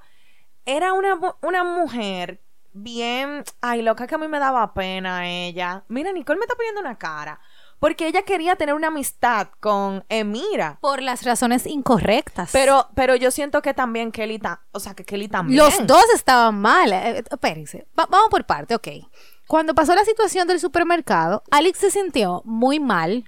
era 0.65 0.93
una, 0.93 1.19
una 1.41 1.63
mujer 1.65 2.41
bien. 2.71 3.43
Ay, 3.61 3.81
loca, 3.81 4.07
que 4.07 4.15
a 4.15 4.17
mí 4.17 4.27
me 4.29 4.39
daba 4.39 4.73
pena 4.73 5.27
ella. 5.29 5.83
Mira, 5.89 6.13
Nicole 6.13 6.39
me 6.39 6.45
está 6.45 6.55
poniendo 6.55 6.79
una 6.79 6.97
cara. 6.97 7.39
Porque 7.79 8.07
ella 8.07 8.21
quería 8.21 8.55
tener 8.55 8.73
una 8.73 8.87
amistad 8.87 9.49
con 9.59 10.05
Emira. 10.07 10.77
Por 10.79 11.01
las 11.01 11.23
razones 11.23 11.65
incorrectas. 11.67 12.49
Pero, 12.53 12.87
pero 12.95 13.17
yo 13.17 13.29
siento 13.31 13.61
que 13.61 13.73
también 13.73 14.13
Kelly, 14.13 14.39
ta- 14.39 14.61
o 14.71 14.79
sea, 14.79 14.93
que 14.93 15.03
Kelly 15.03 15.27
también. 15.27 15.57
Los 15.61 15.85
dos 15.85 16.05
estaban 16.15 16.61
mal. 16.61 16.93
Eh, 16.93 17.17
eh, 17.19 17.23
espérense. 17.29 17.85
Va- 17.99 18.07
vamos 18.09 18.29
por 18.29 18.45
parte, 18.45 18.73
ok. 18.75 18.87
Cuando 19.47 19.75
pasó 19.75 19.93
la 19.93 20.05
situación 20.05 20.47
del 20.47 20.61
supermercado, 20.61 21.43
Alex 21.51 21.79
se 21.79 21.91
sintió 21.91 22.41
muy 22.45 22.79
mal 22.79 23.25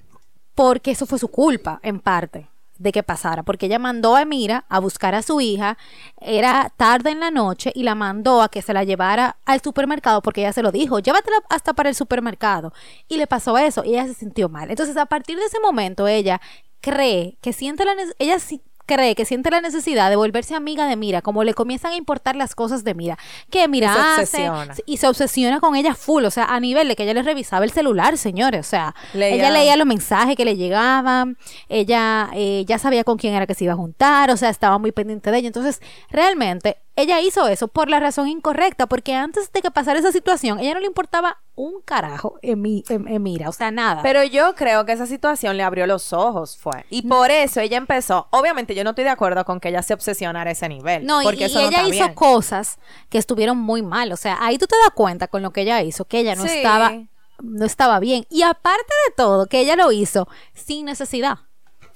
porque 0.54 0.92
eso 0.92 1.06
fue 1.06 1.20
su 1.20 1.28
culpa, 1.28 1.82
en 1.84 2.00
parte, 2.00 2.50
de 2.78 2.92
que 2.92 3.04
pasara. 3.04 3.44
Porque 3.44 3.66
ella 3.68 3.80
mandó 3.80 4.16
a 4.16 4.22
Emira 4.22 4.66
a 4.70 4.80
buscar 4.80 5.16
a 5.16 5.22
su 5.22 5.42
hija. 5.42 5.78
Era 6.20 6.72
tarde 6.78 7.12
en 7.12 7.20
la 7.20 7.32
noche 7.32 7.72
y 7.76 7.84
la 7.84 7.96
mandó 7.96 8.42
a 8.42 8.50
que 8.50 8.62
se 8.62 8.74
la 8.74 8.84
llevara 8.84 9.38
al 9.46 9.62
supermercado 9.62 10.22
porque 10.22 10.42
ella 10.42 10.54
se 10.54 10.62
lo 10.62 10.72
dijo, 10.72 11.00
llévatela 11.00 11.38
hasta 11.50 11.74
para 11.74 11.90
el 11.90 11.96
supermercado. 11.96 12.74
Y 13.08 13.18
le 13.18 13.28
pasó 13.28 13.58
eso 13.58 13.84
y 13.84 13.90
ella 13.90 14.06
se 14.08 14.14
sintió 14.14 14.50
mal. 14.50 14.70
Entonces, 14.70 14.98
a 14.98 15.06
partir 15.06 15.38
de 15.38 15.46
ese 15.46 15.60
momento, 15.60 16.08
ella 16.08 16.42
cree 16.82 17.38
que 17.42 17.54
siente 17.54 17.86
la 17.86 17.94
nece- 17.94 18.16
ella 18.20 18.38
cree 18.86 19.16
que 19.16 19.26
siente 19.26 19.50
la 19.52 19.62
necesidad 19.62 20.10
de 20.10 20.16
volverse 20.16 20.56
amiga 20.56 20.88
de 20.88 20.96
Mira, 20.96 21.22
como 21.22 21.44
le 21.44 21.54
comienzan 21.54 21.94
a 21.94 21.96
importar 21.96 22.36
las 22.36 22.56
cosas 22.56 22.84
de 22.84 22.94
Mira, 22.94 23.18
que 23.50 23.68
Mira 23.68 23.94
se 23.94 24.00
hace, 24.00 24.50
obsesiona. 24.50 24.76
y 24.86 24.98
se 24.98 25.08
obsesiona 25.08 25.60
con 25.60 25.76
ella 25.76 25.96
full, 25.96 26.24
o 26.26 26.32
sea, 26.32 26.46
a 26.46 26.60
nivel 26.60 26.88
de 26.88 26.96
que 26.96 27.04
ella 27.04 27.14
le 27.14 27.24
revisaba 27.24 27.66
el 27.66 27.72
celular, 27.72 28.18
señores, 28.18 28.66
o 28.66 28.70
sea, 28.70 28.96
Leía- 29.14 29.36
ella 29.36 29.50
leía 29.52 29.76
los 29.76 29.88
mensajes 29.88 30.36
que 30.36 30.46
le 30.46 30.56
llegaban, 30.56 31.38
ella 31.70 32.30
eh, 32.34 32.64
ya 32.68 32.78
sabía 32.80 33.04
con 33.04 33.18
quién 33.18 33.34
era 33.34 33.48
que 33.48 33.54
se 33.56 33.64
iba 33.64 33.74
a 33.74 33.78
juntar, 33.78 34.30
o 34.32 34.38
sea, 34.38 34.50
estaba 34.50 34.78
muy 34.78 34.92
pendiente 34.92 35.32
de 35.32 35.38
ella, 35.40 35.48
entonces, 35.48 35.82
realmente, 36.10 36.78
ella 36.96 37.20
hizo 37.20 37.48
eso 37.48 37.68
por 37.68 37.90
la 37.90 38.00
razón 38.00 38.28
incorrecta, 38.30 38.88
porque 38.88 39.14
antes 39.14 39.52
de 39.52 39.62
que 39.62 39.72
pasara 39.72 40.00
esa 40.00 40.12
situación, 40.12 40.60
ella 40.60 40.74
no 40.76 40.80
le 40.80 40.86
importaba 40.88 41.38
un 41.56 41.82
carajo 41.86 42.38
en, 42.42 42.62
mi, 42.62 42.84
en- 42.90 43.08
en 43.08 43.24
Mira, 43.24 43.48
o 43.50 43.52
sea, 43.54 43.72
nada. 43.72 44.02
Pero 44.04 44.24
yo 44.24 44.56
creo 44.56 44.86
que 44.86 44.92
esa 44.92 45.06
situación 45.06 45.56
le 45.58 45.64
abrió 45.64 45.88
los 45.88 46.12
ojos, 46.14 46.58
fue. 46.58 46.86
Y 46.90 47.04
por 47.04 47.32
eso 47.32 47.62
ella 47.62 47.78
empezó. 47.78 48.28
Obviamente, 48.32 48.76
yo 48.76 48.84
no 48.84 48.90
estoy 48.92 49.06
de 49.06 49.10
acuerdo 49.12 49.46
con 49.46 49.60
que 49.60 49.70
ella 49.70 49.82
se 49.82 49.94
obsesionara 49.94 50.50
a 50.50 50.54
ese 50.54 50.68
nivel. 50.68 51.06
No, 51.06 51.22
y, 51.22 51.26
porque 51.26 51.42
y 51.42 51.44
eso 51.46 51.62
no 51.62 51.68
ella 51.68 51.84
hizo 51.84 52.04
bien. 52.06 52.14
cosas 52.14 52.78
que 53.10 53.18
estuvieron 53.18 53.58
muy 53.58 53.82
mal. 53.82 54.12
O 54.12 54.18
sea, 54.18 54.38
ahí 54.42 54.58
tú 54.58 54.68
te 54.68 54.76
das 54.78 54.92
cuenta 54.94 55.28
con 55.28 55.42
lo 55.42 55.52
que 55.52 55.62
ella 55.62 55.82
hizo, 55.82 56.06
que 56.06 56.20
ella 56.20 56.36
no 56.36 56.44
Sí. 56.44 56.58
estaba, 56.58 56.94
no 57.42 57.66
estaba 57.66 58.00
bien. 58.00 58.26
Y 58.30 58.42
aparte 58.42 58.94
de 59.08 59.14
todo, 59.16 59.46
que 59.48 59.60
ella 59.62 59.76
lo 59.76 59.92
hizo 59.92 60.28
sin 60.54 60.86
necesidad. 60.86 61.38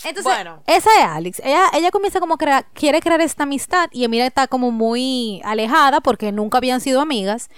Entonces, 0.05 0.23
Bueno. 0.33 0.63
esa 0.65 0.89
es 0.97 1.03
Alex. 1.05 1.41
Ella, 1.43 1.63
ella 1.73 1.91
comienza 1.91 2.21
como 2.21 2.37
crea- 2.37 2.63
quiere 2.73 3.01
crear 3.01 3.19
esta 3.19 3.43
amistad 3.43 3.89
y 3.91 4.05
Emira 4.05 4.25
está 4.25 4.47
como 4.47 4.71
muy 4.71 5.41
alejada 5.43 5.99
porque 5.99 6.31
nunca 6.31 6.57
habían 6.59 6.79
sido 6.79 7.01
amigas. 7.01 7.49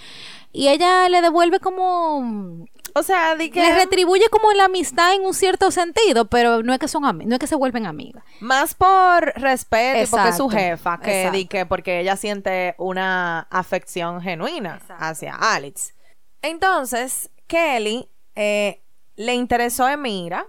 Y 0.51 0.67
ella 0.67 1.07
le 1.09 1.21
devuelve 1.21 1.59
como 1.59 2.65
O 2.93 3.03
sea, 3.03 3.35
que 3.37 3.61
le 3.61 3.75
retribuye 3.75 4.27
como 4.29 4.51
la 4.51 4.65
amistad 4.65 5.13
en 5.13 5.25
un 5.25 5.33
cierto 5.33 5.71
sentido, 5.71 6.25
pero 6.25 6.61
no 6.63 6.73
es 6.73 6.79
que 6.79 6.87
son 6.87 7.03
no 7.03 7.35
es 7.35 7.39
que 7.39 7.47
se 7.47 7.55
vuelven 7.55 7.85
amigas. 7.85 8.23
más 8.39 8.73
por 8.75 9.33
respeto 9.35 10.09
porque 10.11 10.29
es 10.29 10.37
su 10.37 10.49
jefa 10.49 10.99
que 10.99 11.11
di 11.31 11.41
exacto. 11.41 11.49
que 11.49 11.65
porque 11.65 11.99
ella 11.99 12.15
siente 12.17 12.75
una 12.77 13.47
afección 13.49 14.21
genuina 14.21 14.75
Exacto. 14.81 15.03
hacia 15.05 15.35
Alex. 15.35 15.93
Entonces, 16.41 17.29
Kelly 17.47 18.09
eh, 18.35 18.81
le 19.15 19.33
interesó 19.35 19.85
a 19.85 19.93
Emira 19.93 20.45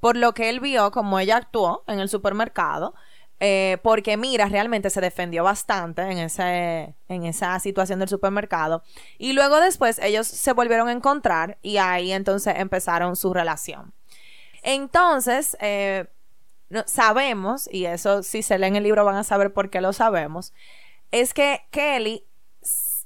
por 0.00 0.16
lo 0.16 0.34
que 0.34 0.48
él 0.48 0.60
vio 0.60 0.90
como 0.90 1.18
ella 1.18 1.36
actuó 1.36 1.84
en 1.86 2.00
el 2.00 2.08
supermercado. 2.08 2.94
Eh, 3.44 3.78
porque 3.82 4.16
Mira 4.16 4.46
realmente 4.46 4.88
se 4.88 5.00
defendió 5.00 5.42
bastante 5.42 6.02
en, 6.02 6.18
ese, 6.18 6.94
en 7.08 7.24
esa 7.24 7.58
situación 7.58 7.98
del 7.98 8.08
supermercado. 8.08 8.84
Y 9.18 9.32
luego 9.32 9.60
después 9.60 9.98
ellos 9.98 10.28
se 10.28 10.52
volvieron 10.52 10.86
a 10.86 10.92
encontrar 10.92 11.58
y 11.60 11.78
ahí 11.78 12.12
entonces 12.12 12.54
empezaron 12.56 13.16
su 13.16 13.34
relación. 13.34 13.94
Entonces, 14.62 15.56
eh, 15.60 16.06
sabemos, 16.86 17.68
y 17.72 17.86
eso 17.86 18.22
si 18.22 18.44
se 18.44 18.60
leen 18.60 18.76
el 18.76 18.84
libro 18.84 19.04
van 19.04 19.16
a 19.16 19.24
saber 19.24 19.52
por 19.52 19.70
qué 19.70 19.80
lo 19.80 19.92
sabemos, 19.92 20.54
es 21.10 21.34
que 21.34 21.62
Kelly, 21.72 22.24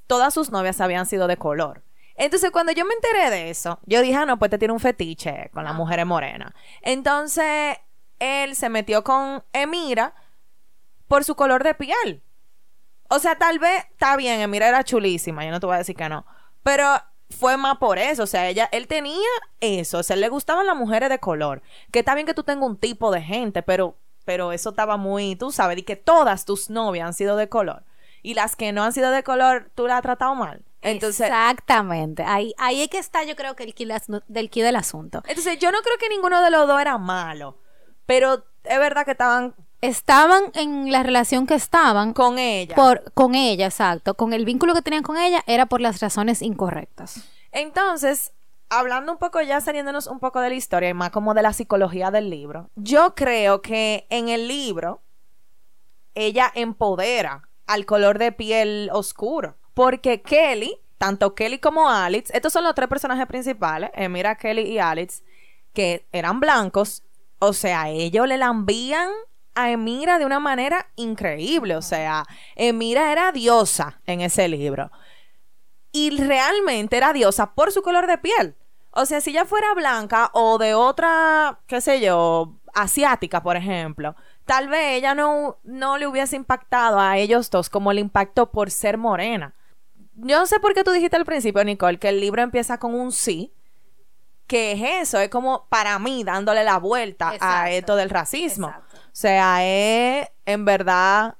todas 0.07 0.35
sus 0.35 0.51
novias 0.51 0.83
habían 0.83 1.07
sido 1.07 1.29
de 1.29 1.39
color. 1.39 1.83
Entonces, 2.15 2.51
cuando 2.51 2.73
yo 2.73 2.85
me 2.85 2.93
enteré 2.93 3.31
de 3.31 3.49
eso, 3.49 3.79
yo 3.87 4.03
dije, 4.03 4.17
ah, 4.17 4.27
no, 4.27 4.39
pues 4.39 4.51
te 4.51 4.59
tiene 4.59 4.75
un 4.75 4.81
fetiche 4.81 5.49
con 5.55 5.65
las 5.65 5.75
mujeres 5.75 6.05
morenas. 6.05 6.53
Entonces, 6.83 7.79
él 8.19 8.55
se 8.55 8.69
metió 8.69 9.03
con 9.03 9.43
Emira 9.55 10.15
por 11.09 11.25
su 11.25 11.35
color 11.35 11.63
de 11.65 11.75
piel. 11.75 12.23
O 13.09 13.19
sea, 13.19 13.37
tal 13.39 13.59
vez 13.59 13.85
está 13.91 14.17
bien, 14.17 14.41
Emira 14.41 14.69
era 14.69 14.83
chulísima, 14.85 15.45
yo 15.45 15.51
no 15.51 15.61
te 15.61 15.67
voy 15.67 15.77
a 15.77 15.79
decir 15.79 15.95
que 15.97 16.09
no. 16.09 16.27
Pero 16.63 16.85
fue 17.31 17.57
más 17.57 17.79
por 17.79 17.99
eso, 17.99 18.25
o 18.25 18.27
sea, 18.27 18.49
ella, 18.49 18.69
él 18.73 18.87
tenía 18.89 19.17
eso, 19.61 19.99
o 19.99 20.03
sea, 20.03 20.17
le 20.17 20.29
gustaban 20.29 20.67
las 20.67 20.77
mujeres 20.77 21.09
de 21.09 21.19
color. 21.21 21.63
Que 21.93 22.01
está 22.01 22.15
bien 22.15 22.27
que 22.27 22.35
tú 22.35 22.43
tengas 22.43 22.69
un 22.69 22.77
tipo 22.77 23.13
de 23.13 23.23
gente, 23.23 23.63
pero, 23.63 23.97
pero 24.25 24.53
eso 24.53 24.71
estaba 24.71 24.97
muy, 24.97 25.37
tú 25.37 25.53
sabes, 25.53 25.79
y 25.79 25.83
que 25.83 25.95
todas 25.97 26.45
tus 26.45 26.69
novias 26.71 27.07
han 27.07 27.15
sido 27.15 27.37
de 27.37 27.49
color. 27.49 27.85
Y 28.23 28.35
las 28.35 28.57
que 28.57 28.73
no 28.73 28.83
han 28.83 28.93
sido 28.93 29.13
de 29.13 29.23
color, 29.23 29.71
tú 29.77 29.87
las 29.87 29.97
has 29.99 30.03
tratado 30.03 30.35
mal. 30.35 30.65
Entonces, 30.83 31.27
Exactamente. 31.29 32.25
Ahí, 32.25 32.55
ahí 32.59 32.83
es 32.83 32.89
que 32.89 32.99
está, 32.99 33.23
yo 33.25 33.37
creo 33.37 33.55
que 33.55 33.63
el 33.65 33.75
las- 33.89 34.07
del 34.27 34.51
quid 34.51 34.65
del 34.65 34.77
asunto. 34.77 35.23
entonces, 35.29 35.59
yo 35.61 35.71
no 35.71 35.79
creo 35.83 35.97
que 35.99 36.09
ninguno 36.09 36.43
de 36.43 36.51
los 36.51 36.67
dos 36.67 36.81
era 36.81 36.99
malo. 36.99 37.59
Pero 38.05 38.45
es 38.65 38.79
verdad 38.79 39.05
que 39.05 39.13
estaban 39.13 39.55
Estaban 39.87 40.45
en 40.55 40.91
la 40.91 41.03
relación 41.03 41.47
que 41.47 41.55
estaban 41.55 42.13
con 42.13 42.39
ella. 42.39 42.75
por, 42.75 43.13
con 43.13 43.35
ella, 43.35 43.67
exacto. 43.67 44.15
Con 44.15 44.33
el 44.33 44.45
vínculo 44.45 44.75
que 44.75 44.83
tenían 44.83 45.03
con 45.03 45.17
ella 45.17 45.43
era 45.47 45.67
por 45.67 45.81
las 45.81 46.01
razones 46.01 46.43
incorrectas. 46.43 47.29
Entonces, 47.53 48.33
hablando 48.69 49.13
un 49.13 49.19
poco 49.19 49.41
ya, 49.41 49.61
saliéndonos 49.61 50.07
un 50.07 50.19
poco 50.19 50.41
de 50.41 50.49
la 50.51 50.55
historia 50.55 50.89
y 50.89 50.95
más 50.95 51.11
como 51.11 51.35
de 51.35 51.43
la 51.43 51.53
psicología 51.53 52.11
del 52.11 52.31
libro, 52.31 52.71
yo 52.75 53.15
creo 53.15 53.63
que 53.63 54.07
en 54.11 54.29
el 54.29 54.49
libro 54.49 55.03
ella 56.15 56.51
empodera 56.55 57.49
al 57.67 57.87
color 57.87 58.19
de 58.19 58.33
piel 58.33 58.91
oscuro. 58.93 59.57
Porque 59.75 60.23
Kelly, 60.23 60.81
tanto 60.99 61.35
Kelly 61.35 61.59
como 61.59 61.91
Alex, 61.91 62.31
estos 62.31 62.53
son 62.53 62.65
los 62.65 62.75
tres 62.75 62.89
personajes 62.89 63.27
principales, 63.27 63.91
Emira, 63.95 64.37
Kelly 64.37 64.63
y 64.63 64.79
Alex, 64.79 65.23
que 65.75 66.09
eran 66.13 66.41
blancos, 66.41 67.03
o 67.39 67.53
sea, 67.53 67.91
ellos 67.91 68.27
le 68.27 68.39
la 68.39 68.47
envían 68.47 69.11
a 69.57 69.71
Emira 69.71 70.19
de 70.19 70.27
una 70.27 70.39
manera 70.39 70.87
increíble, 70.95 71.75
o 71.75 71.83
sea, 71.83 72.25
Emira 72.55 73.11
era 73.11 73.33
diosa 73.33 74.01
en 74.07 74.21
ese 74.21 74.47
libro 74.47 74.91
y 75.97 76.11
realmente 76.11 76.99
era 76.99 77.15
diosa 77.15 77.55
por 77.55 77.73
su 77.73 77.81
color 77.83 78.07
de 78.07 78.19
piel. 78.19 78.55
O 78.91 79.07
sea, 79.07 79.21
si 79.21 79.31
ella 79.31 79.47
fuera 79.47 79.75
blanca 79.75 80.31
o 80.35 80.59
de 80.59 80.75
otra, 80.75 81.61
qué 81.67 81.81
sé 81.81 82.01
yo, 82.01 82.55
asiática, 82.75 83.43
por 83.43 83.57
ejemplo, 83.57 84.15
tal 84.45 84.69
vez 84.69 84.99
ella 84.99 85.15
no, 85.15 85.59
no 85.65 85.97
le 85.97 86.07
hubiese 86.07 86.37
impactado 86.37 87.01
a 87.01 87.17
ellos 87.17 87.51
dos 87.51 87.71
como 87.71 87.93
le 87.93 88.03
impactó 88.03 88.51
por 88.51 88.71
ser 88.71 88.99
morena. 88.99 89.55
Yo 90.15 90.39
no 90.39 90.47
sé 90.47 90.61
por 90.61 90.75
qué 90.75 90.85
tú 90.85 90.93
dijiste 90.93 91.17
al 91.17 91.25
principio, 91.25 91.65
Nicole, 91.65 91.99
que 91.99 92.11
el 92.11 92.21
libro 92.21 92.43
empieza 92.43 92.79
con 92.79 92.95
un 92.95 93.11
sí, 93.11 93.53
que 94.47 94.73
es 94.73 95.09
eso, 95.09 95.19
es 95.19 95.29
como 95.29 95.67
para 95.69 95.99
mí 95.99 96.25
dándole 96.25 96.65
la 96.65 96.79
vuelta 96.79 97.35
a 97.41 97.71
esto 97.71 97.97
del 97.97 98.11
racismo. 98.11 98.69
Exacto. 98.69 98.97
O 98.97 99.11
sea, 99.13 99.65
es 99.65 100.29
en 100.45 100.65
verdad 100.65 101.37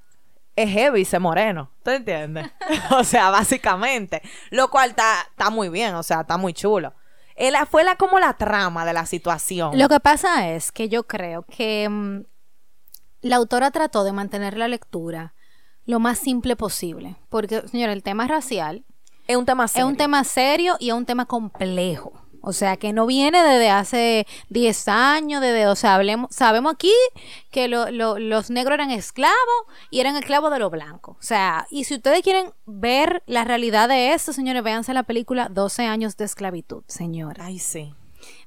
es 0.57 0.71
heavy 0.71 1.05
ser 1.05 1.21
moreno. 1.21 1.71
¿Tú 1.85 1.91
entiendes? 1.91 2.51
o 2.91 3.05
sea, 3.05 3.31
básicamente. 3.31 4.23
Lo 4.51 4.69
cual 4.69 4.91
está 4.91 5.51
muy 5.51 5.69
bien, 5.69 5.95
o 5.95 6.03
sea, 6.03 6.23
está 6.23 6.37
muy 6.39 6.55
chulo. 6.55 6.95
Él 7.37 7.55
fue 7.71 7.85
la, 7.85 7.97
como 7.97 8.19
la 8.19 8.33
trama 8.33 8.87
de 8.87 8.95
la 8.95 9.05
situación. 9.05 9.79
Lo 9.79 9.91
que 9.91 10.01
pasa 10.01 10.49
es 10.49 10.73
que 10.73 10.89
yo 10.89 11.07
creo 11.07 11.43
que 11.43 11.87
mm, 11.87 12.23
la 13.21 13.37
autora 13.37 13.71
trató 13.71 14.05
de 14.05 14.13
mantener 14.13 14.57
la 14.57 14.69
lectura 14.69 15.35
lo 15.85 16.01
más 16.01 16.19
simple 16.19 16.57
posible. 16.57 17.17
Porque, 17.29 17.63
señora, 17.69 17.93
el 17.93 18.03
tema 18.03 18.27
racial 18.27 18.85
Es 19.29 19.37
un 19.37 19.45
tema 19.45 19.69
serio. 19.69 19.87
Es 19.87 19.91
un 19.91 19.97
tema 19.99 20.25
serio 20.25 20.77
y 20.81 20.89
es 20.89 20.95
un 20.95 21.05
tema 21.05 21.27
complejo. 21.27 22.13
O 22.49 22.53
sea, 22.53 22.77
que 22.77 22.93
no 22.93 23.07
viene 23.07 23.43
desde 23.43 23.71
hace 23.71 24.27
10 24.51 24.87
años, 24.87 25.41
desde, 25.41 25.67
o 25.67 25.75
sea, 25.75 25.97
hablemos, 25.97 26.35
sabemos 26.35 26.75
aquí 26.75 26.93
que 27.51 27.67
lo- 27.67 27.91
lo- 27.91 28.19
los 28.21 28.51
negros 28.51 28.75
eran 28.75 28.93
esclavos 28.93 29.37
y 29.91 29.99
eran 30.01 30.15
esclavos 30.17 30.53
de 30.53 30.61
los 30.61 30.71
blancos. 30.71 31.17
O 31.19 31.23
sea, 31.23 31.67
y 31.71 31.85
si 31.85 31.95
ustedes 31.95 32.23
quieren 32.23 32.53
ver 32.65 33.23
la 33.27 33.43
realidad 33.45 33.89
de 33.89 34.13
esto, 34.13 34.33
señores, 34.33 34.63
véanse 34.63 34.95
la 34.95 35.03
película 35.03 35.49
12 35.51 35.87
años 35.87 36.17
de 36.17 36.25
esclavitud, 36.25 36.85
señora. 36.87 37.47
Ay, 37.47 37.59
sí. 37.59 37.93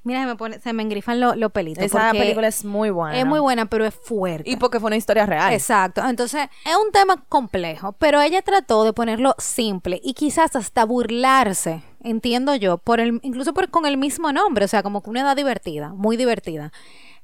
Mira, 0.02 0.20
se 0.22 0.26
me, 0.26 0.36
pone, 0.36 0.60
se 0.60 0.72
me 0.72 0.82
engrifan 0.82 1.20
los 1.20 1.36
los 1.36 1.52
pelitos. 1.52 1.84
Esa 1.84 2.12
película 2.12 2.48
es 2.48 2.64
muy 2.64 2.88
buena. 2.90 3.18
es 3.18 3.26
muy 3.26 3.38
buena, 3.40 3.66
pero 3.66 3.84
es 3.84 3.94
fuerte. 3.94 4.48
Y 4.50 4.56
porque 4.56 4.80
fue 4.80 4.88
una 4.88 4.96
historia 4.96 5.26
real. 5.26 5.52
Exacto. 5.52 6.02
Entonces, 6.06 6.48
es 6.64 6.76
un 6.76 6.90
tema 6.92 7.22
complejo, 7.28 7.92
pero 7.92 8.20
ella 8.22 8.40
trató 8.42 8.84
de 8.84 8.92
ponerlo 8.94 9.34
simple 9.38 10.00
y 10.02 10.14
quizás 10.14 10.56
hasta 10.56 10.84
burlarse, 10.84 11.82
entiendo 12.02 12.54
yo, 12.54 12.78
por 12.78 13.00
el, 13.00 13.20
incluso 13.22 13.54
por, 13.54 13.70
con 13.70 13.86
el 13.86 13.96
mismo 13.96 14.32
nombre, 14.32 14.64
o 14.64 14.68
sea, 14.68 14.82
como 14.82 15.02
que 15.02 15.10
una 15.10 15.20
edad 15.20 15.36
divertida, 15.36 15.90
muy 15.90 16.16
divertida, 16.16 16.72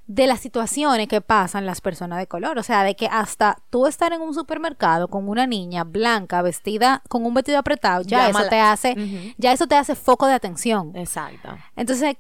de 0.07 0.27
las 0.27 0.41
situaciones 0.41 1.09
que 1.09 1.21
pasan 1.21 1.67
las 1.67 1.81
personas 1.81 2.19
de 2.19 2.27
color. 2.27 2.59
O 2.59 2.63
sea, 2.63 2.85
de 2.85 2.95
que 2.95 3.07
hasta 3.07 3.59
tú 3.71 3.87
estar 3.87 4.13
en 4.13 4.21
un 4.21 4.35
supermercado 4.35 5.09
con 5.09 5.29
una 5.29 5.47
niña 5.47 5.85
blanca 5.85 6.43
vestida 6.43 7.03
con 7.09 7.27
un 7.27 7.35
vestido 7.35 7.59
apretado, 7.59 8.03
ya 8.03 8.29
eso 8.29 8.49
te 8.49 8.61
hace, 8.61 9.35
ya 9.37 9.53
eso 9.53 9.67
te 9.67 9.75
hace 9.75 9.95
foco 9.95 10.27
de 10.27 10.35
atención. 10.35 10.93
Exacto. 10.95 11.49
Entonces, 11.75 12.17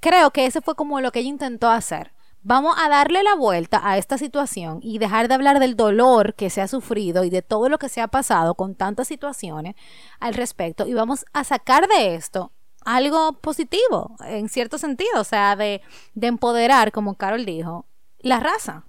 creo 0.00 0.30
que 0.30 0.46
ese 0.46 0.60
fue 0.60 0.74
como 0.74 1.00
lo 1.00 1.10
que 1.10 1.20
ella 1.20 1.28
intentó 1.28 1.68
hacer. 1.68 2.12
Vamos 2.48 2.76
a 2.78 2.88
darle 2.88 3.24
la 3.24 3.34
vuelta 3.34 3.80
a 3.82 3.98
esta 3.98 4.18
situación 4.18 4.78
y 4.80 4.98
dejar 4.98 5.26
de 5.26 5.34
hablar 5.34 5.58
del 5.58 5.74
dolor 5.74 6.34
que 6.34 6.48
se 6.48 6.60
ha 6.60 6.68
sufrido 6.68 7.24
y 7.24 7.28
de 7.28 7.42
todo 7.42 7.68
lo 7.68 7.76
que 7.76 7.88
se 7.88 8.00
ha 8.00 8.06
pasado 8.06 8.54
con 8.54 8.76
tantas 8.76 9.08
situaciones 9.08 9.74
al 10.20 10.32
respecto 10.32 10.86
y 10.86 10.94
vamos 10.94 11.24
a 11.32 11.42
sacar 11.42 11.88
de 11.88 12.14
esto 12.14 12.52
algo 12.84 13.32
positivo, 13.32 14.14
en 14.24 14.48
cierto 14.48 14.78
sentido, 14.78 15.22
o 15.22 15.24
sea, 15.24 15.56
de, 15.56 15.82
de 16.14 16.28
empoderar, 16.28 16.92
como 16.92 17.16
Carol 17.16 17.44
dijo, 17.44 17.84
la 18.20 18.38
raza. 18.38 18.84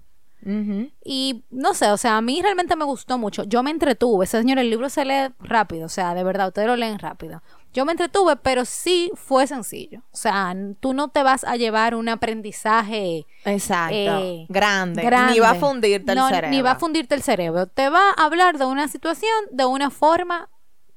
Y 1.04 1.44
no 1.50 1.74
sé, 1.74 1.90
o 1.90 1.96
sea, 1.96 2.16
a 2.16 2.22
mí 2.22 2.40
realmente 2.40 2.76
me 2.76 2.84
gustó 2.84 3.18
mucho. 3.18 3.42
Yo 3.42 3.64
me 3.64 3.72
entretuve. 3.72 4.24
Ese 4.24 4.38
señor, 4.38 4.60
el 4.60 4.70
libro 4.70 4.88
se 4.88 5.04
lee 5.04 5.34
rápido, 5.40 5.86
o 5.86 5.88
sea, 5.88 6.14
de 6.14 6.22
verdad, 6.22 6.46
ustedes 6.46 6.68
lo 6.68 6.76
leen 6.76 7.00
rápido. 7.00 7.42
Yo 7.72 7.84
me 7.84 7.92
entretuve, 7.92 8.36
pero 8.36 8.64
sí 8.64 9.10
fue 9.14 9.46
sencillo. 9.46 10.00
O 10.10 10.16
sea, 10.16 10.54
tú 10.80 10.94
no 10.94 11.08
te 11.08 11.22
vas 11.22 11.44
a 11.44 11.56
llevar 11.56 11.94
un 11.94 12.08
aprendizaje 12.08 13.26
Exacto. 13.44 13.94
eh, 13.94 14.46
grande. 14.48 15.02
grande. 15.02 15.34
Ni 15.34 15.38
va 15.40 15.50
a 15.50 15.54
fundirte 15.54 16.12
el 16.12 16.18
No, 16.18 16.28
cerebro. 16.28 16.50
Ni 16.50 16.62
va 16.62 16.72
a 16.72 16.78
fundirte 16.78 17.14
el 17.14 17.22
cerebro. 17.22 17.66
Te 17.66 17.88
va 17.90 18.10
a 18.16 18.24
hablar 18.24 18.58
de 18.58 18.64
una 18.64 18.88
situación 18.88 19.30
de 19.50 19.66
una 19.66 19.90
forma 19.90 20.48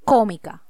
cómica. 0.05 0.63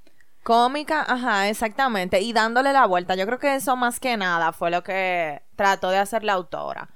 Cómica, 0.44 1.06
ajá, 1.08 1.50
exactamente. 1.50 2.20
Y 2.20 2.34
dándole 2.34 2.74
la 2.74 2.88
vuelta. 2.88 3.16
Yo 3.16 3.26
creo 3.28 3.38
que 3.38 3.56
eso 3.56 3.76
más 3.76 4.00
que 4.00 4.18
nada 4.18 4.52
fue 4.54 4.72
lo 4.72 4.84
que 4.84 5.44
trató 5.56 5.90
de 5.92 6.00
hacer 6.00 6.24
la 6.24 6.34
autora. 6.34 6.90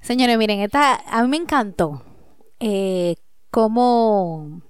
Señores, 0.00 0.36
miren, 0.36 0.60
esta, 0.60 0.96
a 1.10 1.22
mí 1.22 1.28
me 1.28 1.36
encantó 1.38 2.02
eh, 2.58 3.16
cómo, 3.50 4.60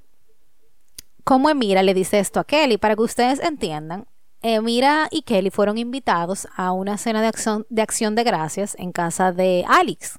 cómo 1.31 1.49
Emira 1.49 1.85
le 1.85 1.95
dice 1.95 2.19
esto 2.19 2.41
a 2.41 2.45
Kelly. 2.45 2.77
Para 2.77 2.97
que 2.97 3.03
ustedes 3.03 3.39
entiendan, 3.39 4.09
Emira 4.43 5.07
y 5.13 5.23
Kelly 5.23 5.51
fueron 5.51 5.79
invitados 5.79 6.49
a 6.57 6.73
una 6.73 6.99
cena 6.99 7.23
de 7.23 7.29
acción, 7.83 8.15
de 8.17 8.25
gracias 8.25 8.75
en 8.81 8.91
casa 8.91 9.31
de 9.31 9.65
Alex. 9.69 10.19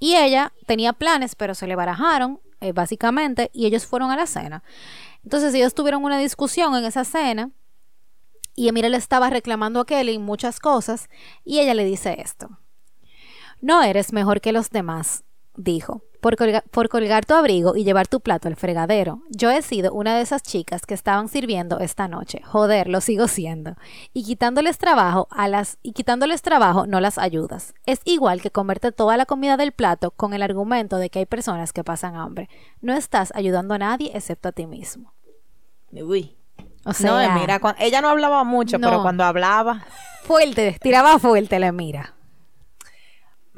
Y 0.00 0.16
ella 0.16 0.52
tenía 0.66 0.94
planes, 0.94 1.36
pero 1.36 1.54
se 1.54 1.68
le 1.68 1.76
barajaron, 1.76 2.40
eh, 2.60 2.72
básicamente, 2.72 3.52
y 3.54 3.66
ellos 3.66 3.86
fueron 3.86 4.10
a 4.10 4.16
la 4.16 4.26
cena. 4.26 4.64
Entonces 5.22 5.54
ellos 5.54 5.74
tuvieron 5.74 6.02
una 6.02 6.18
discusión 6.18 6.74
en 6.74 6.84
esa 6.84 7.04
cena 7.04 7.52
y 8.56 8.66
Emira 8.66 8.88
le 8.88 8.96
estaba 8.96 9.30
reclamando 9.30 9.78
a 9.78 9.86
Kelly 9.86 10.18
muchas 10.18 10.58
cosas 10.58 11.08
y 11.44 11.60
ella 11.60 11.74
le 11.74 11.84
dice 11.84 12.20
esto. 12.20 12.58
No 13.60 13.80
eres 13.84 14.12
mejor 14.12 14.40
que 14.40 14.50
los 14.50 14.70
demás, 14.70 15.22
dijo, 15.54 16.02
por, 16.20 16.36
colga- 16.36 16.62
por 16.70 16.88
colgar 16.88 17.24
tu 17.24 17.34
abrigo 17.34 17.76
y 17.76 17.84
llevar 17.84 18.06
tu 18.08 18.20
plato 18.20 18.48
al 18.48 18.56
fregadero. 18.56 19.22
Yo 19.30 19.50
he 19.50 19.62
sido 19.62 19.92
una 19.92 20.16
de 20.16 20.22
esas 20.22 20.42
chicas 20.42 20.84
que 20.86 20.94
estaban 20.94 21.28
sirviendo 21.28 21.78
esta 21.80 22.08
noche. 22.08 22.40
Joder, 22.44 22.88
lo 22.88 23.00
sigo 23.00 23.28
siendo. 23.28 23.76
Y 24.12 24.24
quitándoles 24.24 24.78
trabajo 24.78 25.28
a 25.30 25.48
las 25.48 25.78
y 25.82 25.92
quitándoles 25.92 26.42
trabajo 26.42 26.86
no 26.86 27.00
las 27.00 27.18
ayudas. 27.18 27.74
Es 27.86 28.00
igual 28.04 28.40
que 28.42 28.50
comerte 28.50 28.92
toda 28.92 29.16
la 29.16 29.26
comida 29.26 29.56
del 29.56 29.72
plato 29.72 30.10
con 30.10 30.34
el 30.34 30.42
argumento 30.42 30.96
de 30.98 31.10
que 31.10 31.20
hay 31.20 31.26
personas 31.26 31.72
que 31.72 31.84
pasan 31.84 32.16
hambre. 32.16 32.48
No 32.80 32.94
estás 32.94 33.32
ayudando 33.34 33.74
a 33.74 33.78
nadie 33.78 34.10
excepto 34.14 34.48
a 34.48 34.52
ti 34.52 34.66
mismo. 34.66 35.12
Uy. 35.92 36.34
O 36.84 36.92
sea, 36.92 37.28
no, 37.28 37.40
mira, 37.40 37.60
ella 37.78 38.00
no 38.00 38.08
hablaba 38.08 38.44
mucho, 38.44 38.78
No. 38.78 38.88
pero 38.88 39.02
cuando 39.02 39.24
hablaba, 39.24 39.84
fuerte, 40.22 40.78
tiraba 40.80 41.18
fuerte 41.18 41.58
la 41.58 41.70
mira. 41.72 42.14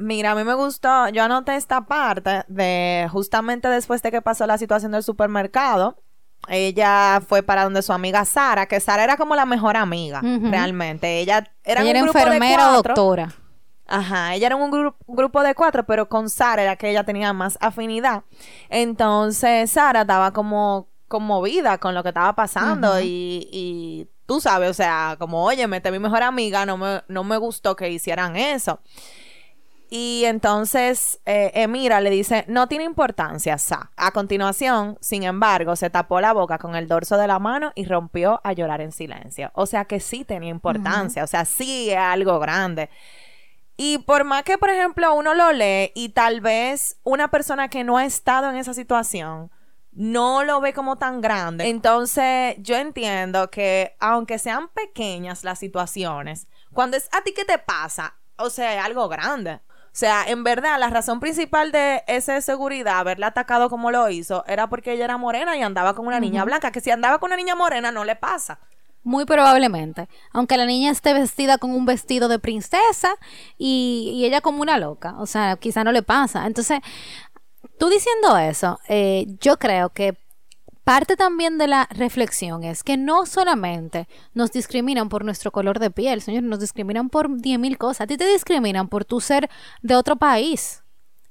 Mira, 0.01 0.33
a 0.33 0.35
mí 0.35 0.43
me 0.45 0.55
gustó, 0.55 1.09
yo 1.11 1.23
anoté 1.23 1.55
esta 1.57 1.83
parte 1.83 2.45
de 2.49 3.09
justamente 3.13 3.69
después 3.69 4.03
de 4.03 4.11
que 4.11 4.21
pasó 4.23 4.47
la 4.47 4.59
situación 4.59 4.93
del 4.93 5.03
supermercado, 5.05 5.97
ella 6.49 7.21
fue 7.27 7.43
para 7.43 7.65
donde 7.65 7.83
su 7.83 7.93
amiga 7.93 8.25
Sara, 8.25 8.67
que 8.67 8.81
Sara 8.81 9.05
era 9.05 9.17
como 9.17 9.37
la 9.37 9.45
mejor 9.47 9.77
amiga, 9.77 10.21
realmente. 10.51 11.21
Ella 11.21 11.47
era, 11.65 11.83
Ella 11.83 11.91
era 11.91 12.01
un 12.01 12.07
grupo 12.07 12.19
de 12.19 12.25
enfermera 12.25 12.69
o 12.71 12.73
cuatro. 12.83 12.95
doctora. 12.95 13.35
Ajá, 13.87 14.35
ella 14.35 14.47
era 14.47 14.57
un 14.57 14.71
gru- 14.71 14.95
grupo 15.07 15.43
de 15.43 15.55
cuatro, 15.55 15.85
pero 15.85 16.09
con 16.09 16.31
Sara 16.31 16.63
era 16.63 16.77
que 16.77 16.91
ella 16.91 17.05
tenía 17.05 17.33
más 17.33 17.59
afinidad. 17.61 18.23
Entonces, 18.69 19.71
Sara 19.71 20.03
estaba 20.03 20.33
como 20.33 20.89
conmovida 21.09 21.79
con 21.79 21.95
lo 21.95 22.03
que 22.03 22.11
estaba 22.11 22.35
pasando 22.37 23.01
y, 23.01 23.49
y 23.53 24.07
tú 24.27 24.41
sabes, 24.41 24.71
o 24.71 24.75
sea, 24.75 25.17
como, 25.19 25.45
oye, 25.45 25.67
mete 25.67 25.91
mi 25.91 25.99
mejor 25.99 26.23
amiga, 26.23 26.65
no 26.65 26.77
me, 26.77 27.03
no 27.09 27.25
me 27.25 27.37
gustó 27.37 27.75
que 27.77 27.91
hicieran 27.91 28.37
eso. 28.37 28.81
Y 29.93 30.23
entonces 30.27 31.21
eh, 31.27 31.51
Emira 31.53 32.01
le 32.01 32.11
dice, 32.11 32.45
no 32.47 32.69
tiene 32.69 32.85
importancia, 32.85 33.59
Sa. 33.59 33.91
A 33.97 34.13
continuación, 34.13 34.97
sin 35.01 35.25
embargo, 35.25 35.75
se 35.75 35.91
tapó 35.91 36.21
la 36.21 36.33
boca 36.33 36.59
con 36.59 36.77
el 36.77 36.87
dorso 36.87 37.17
de 37.17 37.27
la 37.27 37.41
mano 37.41 37.73
y 37.75 37.85
rompió 37.85 38.41
a 38.45 38.53
llorar 38.53 38.81
en 38.81 38.93
silencio. 38.93 39.51
O 39.53 39.67
sea 39.67 39.87
que 39.87 39.99
sí 39.99 40.25
tenía 40.25 40.51
importancia, 40.51 41.25
o 41.25 41.27
sea, 41.27 41.45
sí 41.45 41.91
es 41.91 41.99
algo 41.99 42.39
grande. 42.39 42.89
Y 43.77 43.99
por 43.99 44.23
más 44.23 44.45
que, 44.45 44.59
por 44.59 44.71
ejemplo, 44.71 45.13
uno 45.13 45.35
lo 45.35 45.51
lee 45.51 45.91
y 45.97 46.11
tal 46.11 46.41
vez 46.41 47.01
una 47.03 47.33
persona 47.33 47.69
que 47.69 47.83
no 47.83 47.99
ha 47.99 48.05
estado 48.05 48.49
en 48.49 48.57
esa 48.57 48.75
situación 48.75 49.51
no 49.91 50.45
lo 50.45 50.61
ve 50.61 50.73
como 50.73 50.99
tan 50.99 51.21
grande. 51.21 51.69
Entonces, 51.69 52.55
yo 52.59 52.77
entiendo 52.77 53.51
que 53.51 53.97
aunque 53.99 54.39
sean 54.39 54.69
pequeñas 54.69 55.43
las 55.43 55.59
situaciones, 55.59 56.47
cuando 56.73 56.97
es 56.97 57.09
a 57.13 57.23
ti 57.23 57.33
que 57.33 57.45
te 57.45 57.59
pasa, 57.59 58.15
o 58.37 58.51
sea, 58.51 58.77
es 58.77 58.85
algo 58.85 59.09
grande. 59.09 59.61
O 59.93 59.97
sea, 60.01 60.25
en 60.27 60.45
verdad, 60.45 60.79
la 60.79 60.89
razón 60.89 61.19
principal 61.19 61.73
de 61.73 62.05
esa 62.07 62.41
seguridad, 62.41 63.01
haberla 63.01 63.29
atacado 63.29 63.69
como 63.69 63.91
lo 63.91 64.09
hizo, 64.09 64.45
era 64.47 64.69
porque 64.69 64.93
ella 64.93 65.05
era 65.05 65.19
morena 65.19 65.57
y 65.57 65.63
andaba 65.63 65.95
con 65.95 66.07
una 66.07 66.21
niña 66.21 66.45
blanca, 66.45 66.71
que 66.71 66.81
si 66.81 66.93
andaba 66.93 67.19
con 67.19 67.29
una 67.29 67.37
niña 67.37 67.57
morena 67.57 67.91
no 67.91 68.05
le 68.05 68.15
pasa. 68.15 68.61
Muy 69.03 69.25
probablemente. 69.25 70.09
Aunque 70.33 70.57
la 70.57 70.67
niña 70.67 70.91
esté 70.91 71.13
vestida 71.15 71.59
con 71.59 71.73
un 71.73 71.87
vestido 71.87 72.29
de 72.29 72.39
princesa 72.39 73.17
y, 73.59 74.13
y 74.15 74.27
ella 74.27 74.43
como 74.43 74.63
una 74.63 74.79
loca. 74.79 75.15
O 75.19 75.27
sea, 75.27 75.57
quizá 75.57 75.83
no 75.85 75.91
le 75.91 76.03
pasa. 76.03 76.47
Entonces, 76.47 76.81
tú 77.79 77.89
diciendo 77.89 78.37
eso, 78.37 78.79
eh, 78.89 79.27
yo 79.41 79.59
creo 79.59 79.89
que 79.89 80.19
parte 80.85 81.17
también 81.17 81.59
de 81.59 81.67
la 81.69 81.87
reflexión 81.91 82.65
es 82.65 82.83
que 82.83 82.97
no 82.97 83.27
solamente 83.27 84.09
nos 84.35 84.51
discriminan 84.53 85.09
por 85.09 85.25
nuestro 85.25 85.51
color 85.53 85.79
de 85.79 85.91
piel, 85.91 86.21
señor, 86.23 86.43
nos 86.43 86.61
discriminan 86.61 87.09
por 87.11 87.29
10.000 87.29 87.77
cosas. 87.77 88.03
A 88.03 88.07
ti 88.07 88.17
te 88.17 88.27
discriminan 88.27 88.89
por 88.89 89.05
tu 89.05 89.21
ser 89.21 89.49
de 89.83 89.95
otro 89.95 90.17
país. 90.17 90.83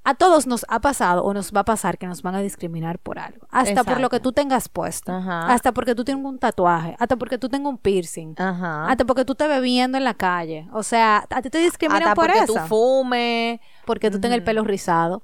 A 0.05 0.15
todos 0.15 0.47
nos 0.47 0.65
ha 0.69 0.79
pasado 0.79 1.23
o 1.25 1.33
nos 1.33 1.51
va 1.51 1.59
a 1.59 1.65
pasar 1.65 1.97
que 1.97 2.07
nos 2.07 2.21
van 2.21 2.33
a 2.33 2.39
discriminar 2.39 2.99
por 2.99 3.19
algo. 3.19 3.45
Hasta 3.51 3.83
por 3.83 3.99
lo 3.99 4.09
que 4.09 4.19
tú 4.21 4.31
tengas 4.31 4.69
puesto. 4.69 5.11
Ajá. 5.11 5.47
Hasta 5.51 5.73
porque 5.73 5.93
tú 5.93 6.05
tienes 6.05 6.23
un 6.23 6.39
tatuaje. 6.39 6.95
Hasta 6.97 7.17
porque 7.17 7.37
tú 7.37 7.49
tengas 7.49 7.69
un 7.69 7.77
piercing. 7.77 8.33
Ajá. 8.37 8.87
Hasta 8.87 9.05
porque 9.05 9.25
tú 9.25 9.35
te 9.35 9.45
ves 9.47 9.61
viendo 9.61 9.97
en 9.97 10.05
la 10.05 10.13
calle. 10.13 10.67
O 10.71 10.83
sea, 10.83 11.27
a 11.29 11.41
ti 11.41 11.49
te 11.49 11.57
discriminan 11.59 12.03
Hasta 12.03 12.15
por 12.15 12.27
porque 12.27 12.39
eso. 12.39 12.53
tú 12.53 12.59
fumes. 12.67 13.59
porque 13.85 14.09
tú 14.09 14.19
tengas 14.21 14.37
el 14.37 14.43
pelo 14.43 14.63
rizado. 14.63 15.23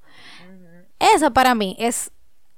Esa 0.99 1.31
para 1.31 1.55
mí 1.55 1.75
es 1.79 2.11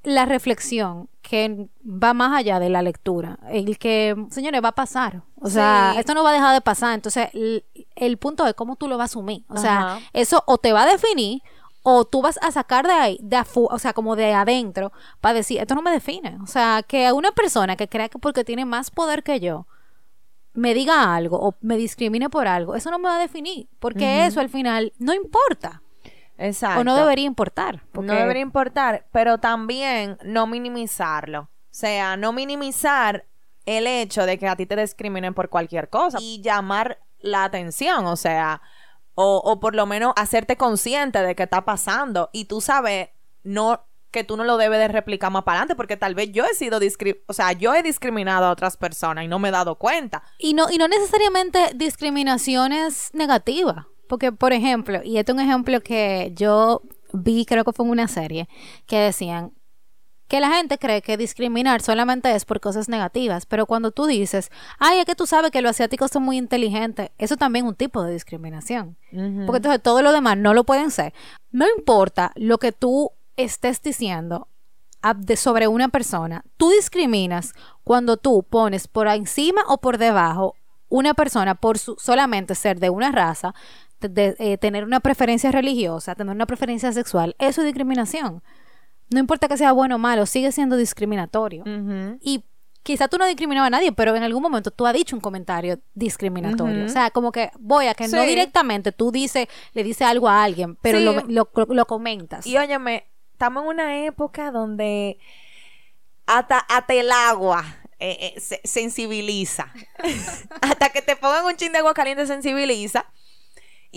la 0.07 0.25
reflexión 0.25 1.09
que 1.21 1.67
va 1.85 2.13
más 2.13 2.31
allá 2.33 2.59
de 2.59 2.69
la 2.69 2.81
lectura. 2.81 3.37
El 3.49 3.77
que, 3.77 4.15
señores, 4.29 4.63
va 4.63 4.69
a 4.69 4.75
pasar. 4.75 5.23
O 5.41 5.49
sea, 5.49 5.91
Sí. 5.93 5.99
esto 5.99 6.13
no 6.13 6.23
va 6.23 6.29
a 6.29 6.33
dejar 6.33 6.53
de 6.53 6.61
pasar. 6.61 6.93
Entonces, 6.93 7.27
el, 7.33 7.65
el 7.95 8.17
punto 8.17 8.45
es 8.47 8.53
cómo 8.53 8.77
tú 8.77 8.87
lo 8.87 8.97
vas 8.97 9.09
a 9.09 9.11
asumir. 9.11 9.43
O 9.49 9.57
sea, 9.57 9.79
Ajá. 9.95 9.99
eso 10.13 10.43
o 10.47 10.57
te 10.57 10.71
va 10.71 10.83
a 10.83 10.85
definir 10.85 11.41
o 11.83 12.05
tú 12.05 12.21
vas 12.21 12.39
a 12.41 12.51
sacar 12.51 12.87
de 12.87 12.93
ahí, 12.93 13.19
de 13.21 13.37
afu- 13.37 13.67
o 13.69 13.79
sea, 13.79 13.91
como 13.93 14.15
de 14.15 14.33
adentro, 14.33 14.93
para 15.19 15.33
decir, 15.35 15.59
esto 15.59 15.75
no 15.75 15.81
me 15.81 15.91
define. 15.91 16.37
O 16.41 16.47
sea, 16.47 16.83
que 16.87 17.11
una 17.11 17.31
persona 17.31 17.75
que 17.75 17.89
crea 17.89 18.07
que 18.09 18.17
porque 18.19 18.43
tiene 18.45 18.63
más 18.65 18.89
poder 18.91 19.23
que 19.23 19.39
yo, 19.41 19.67
me 20.53 20.73
diga 20.73 21.13
algo 21.15 21.37
o 21.37 21.55
me 21.61 21.75
discrimine 21.77 22.29
por 22.29 22.47
algo, 22.47 22.75
eso 22.75 22.89
no 22.91 22.97
me 22.99 23.09
va 23.09 23.17
a 23.17 23.19
definir. 23.19 23.67
Porque 23.79 24.25
eso 24.25 24.39
al 24.39 24.49
final 24.49 24.93
no 24.99 25.13
importa. 25.13 25.81
Exacto. 26.37 26.81
O 26.81 26.83
no 26.83 26.95
debería 26.95 27.25
importar. 27.25 27.83
Porque 27.91 28.07
No 28.07 28.13
debería 28.13 28.41
importar, 28.41 29.05
pero 29.11 29.39
también 29.39 30.17
no 30.23 30.47
minimizarlo. 30.47 31.41
O 31.41 31.49
sea, 31.71 32.17
no 32.17 32.33
minimizar 32.33 33.25
el 33.65 33.85
hecho 33.85 34.25
de 34.25 34.37
que 34.37 34.47
a 34.47 34.55
ti 34.55 34.65
te 34.65 34.75
discriminen 34.75 35.33
por 35.33 35.49
cualquier 35.49 35.89
cosa 35.89 36.17
y 36.21 36.41
llamar 36.41 36.99
la 37.19 37.43
atención, 37.43 38.05
o 38.05 38.15
sea, 38.15 38.61
o, 39.15 39.41
o 39.43 39.59
por 39.59 39.75
lo 39.75 39.85
menos 39.85 40.13
hacerte 40.15 40.55
consciente 40.57 41.21
de 41.21 41.35
que 41.35 41.43
está 41.43 41.65
pasando 41.65 42.29
y 42.31 42.45
tú 42.45 42.61
sabes, 42.61 43.09
no 43.43 43.83
que 44.11 44.23
tú 44.23 44.37
no 44.37 44.43
lo 44.43 44.57
debes 44.57 44.79
de 44.79 44.87
replicar 44.87 45.31
más 45.31 45.43
para 45.43 45.59
adelante 45.59 45.75
porque 45.75 45.97
tal 45.97 46.15
vez 46.15 46.31
yo 46.31 46.45
he 46.45 46.53
sido 46.53 46.79
o 47.27 47.33
sea, 47.33 47.51
yo 47.51 47.75
he 47.75 47.83
discriminado 47.83 48.45
a 48.45 48.51
otras 48.51 48.77
personas 48.77 49.25
y 49.25 49.27
no 49.27 49.37
me 49.37 49.49
he 49.49 49.51
dado 49.51 49.75
cuenta. 49.75 50.23
Y 50.39 50.53
no 50.53 50.71
y 50.71 50.77
no 50.77 50.87
necesariamente 50.87 51.71
discriminaciones 51.75 53.09
negativas, 53.13 53.85
porque 54.07 54.31
por 54.31 54.53
ejemplo, 54.53 55.01
y 55.03 55.17
este 55.17 55.31
es 55.31 55.35
un 55.35 55.41
ejemplo 55.41 55.81
que 55.81 56.31
yo 56.35 56.81
vi, 57.13 57.45
creo 57.45 57.63
que 57.63 57.73
fue 57.73 57.85
en 57.85 57.91
una 57.91 58.07
serie, 58.07 58.47
que 58.85 58.97
decían 58.97 59.53
que 60.27 60.41
la 60.41 60.49
gente 60.49 60.77
cree 60.77 61.01
que 61.01 61.15
discriminar 61.15 61.81
solamente 61.81 62.33
es 62.35 62.43
por 62.43 62.59
cosas 62.59 62.89
negativas, 62.89 63.45
pero 63.45 63.65
cuando 63.65 63.91
tú 63.91 64.05
dices, 64.05 64.51
ay, 64.77 64.99
es 64.99 65.05
que 65.05 65.15
tú 65.15 65.25
sabes 65.25 65.51
que 65.51 65.61
los 65.61 65.71
asiáticos 65.71 66.11
son 66.11 66.23
muy 66.23 66.37
inteligentes, 66.37 67.11
eso 67.17 67.37
también 67.37 67.65
es 67.65 67.69
un 67.69 67.75
tipo 67.75 68.03
de 68.03 68.13
discriminación. 68.13 68.97
Porque 69.45 69.57
entonces 69.57 69.81
todo 69.81 70.01
lo 70.01 70.11
demás 70.11 70.37
no 70.37 70.53
lo 70.53 70.65
pueden 70.65 70.91
ser. 70.91 71.13
No 71.51 71.65
importa 71.77 72.33
lo 72.35 72.57
que 72.57 72.73
tú 72.73 73.11
estés 73.37 73.81
diciendo 73.81 74.49
sobre 75.37 75.67
una 75.69 75.87
persona, 75.87 76.43
tú 76.57 76.69
discriminas 76.71 77.53
cuando 77.85 78.17
tú 78.17 78.43
pones 78.43 78.89
por 78.89 79.07
encima 79.07 79.61
o 79.67 79.77
por 79.77 79.97
debajo 79.97 80.55
una 80.89 81.13
persona 81.13 81.55
por 81.55 81.77
su, 81.77 81.95
solamente 81.97 82.55
ser 82.55 82.79
de 82.79 82.89
una 82.89 83.11
raza, 83.11 83.53
de, 83.99 84.35
eh, 84.39 84.57
tener 84.57 84.83
una 84.83 84.99
preferencia 84.99 85.51
religiosa, 85.51 86.15
tener 86.15 86.35
una 86.35 86.45
preferencia 86.45 86.91
sexual, 86.91 87.35
eso 87.39 87.61
es 87.61 87.65
discriminación. 87.65 88.43
No 89.09 89.19
importa 89.19 89.47
que 89.47 89.57
sea 89.57 89.71
bueno 89.71 89.95
o 89.95 89.97
malo, 89.99 90.25
sigue 90.25 90.51
siendo 90.51 90.75
discriminatorio. 90.75 91.63
Y 92.21 92.43
quizá 92.83 93.07
tú 93.07 93.17
no 93.17 93.25
discriminabas 93.25 93.67
a 93.67 93.71
nadie, 93.71 93.91
pero 93.91 94.15
en 94.15 94.23
algún 94.23 94.41
momento 94.41 94.71
tú 94.71 94.85
has 94.85 94.93
dicho 94.93 95.15
un 95.15 95.21
comentario 95.21 95.79
discriminatorio. 95.93 96.85
O 96.85 96.89
sea, 96.89 97.11
como 97.11 97.31
que 97.31 97.51
voy 97.59 97.87
a 97.87 97.93
que 97.93 98.07
no 98.07 98.21
directamente 98.21 98.91
tú 98.91 99.11
dices, 99.11 99.47
le 99.73 99.83
dices 99.83 100.07
algo 100.07 100.27
a 100.27 100.43
alguien, 100.43 100.75
pero 100.77 100.99
lo, 100.99 101.49
lo, 101.67 101.85
comentas. 101.85 102.45
Y 102.45 102.57
óyeme, 102.57 103.05
estamos 103.33 103.63
en 103.63 103.69
una 103.69 104.05
época 104.05 104.51
donde 104.51 105.17
hasta, 106.25 106.59
hasta 106.59 106.93
el 106.93 107.11
agua 107.11 107.65
eh, 107.99 108.33
eh, 108.35 108.39
se 108.39 108.61
sensibiliza. 108.63 109.73
hasta 110.61 110.89
que 110.89 111.01
te 111.01 111.15
pongan 111.15 111.45
un 111.45 111.55
chin 111.55 111.71
de 111.71 111.79
agua 111.79 111.93
caliente 111.93 112.27
sensibiliza. 112.27 113.05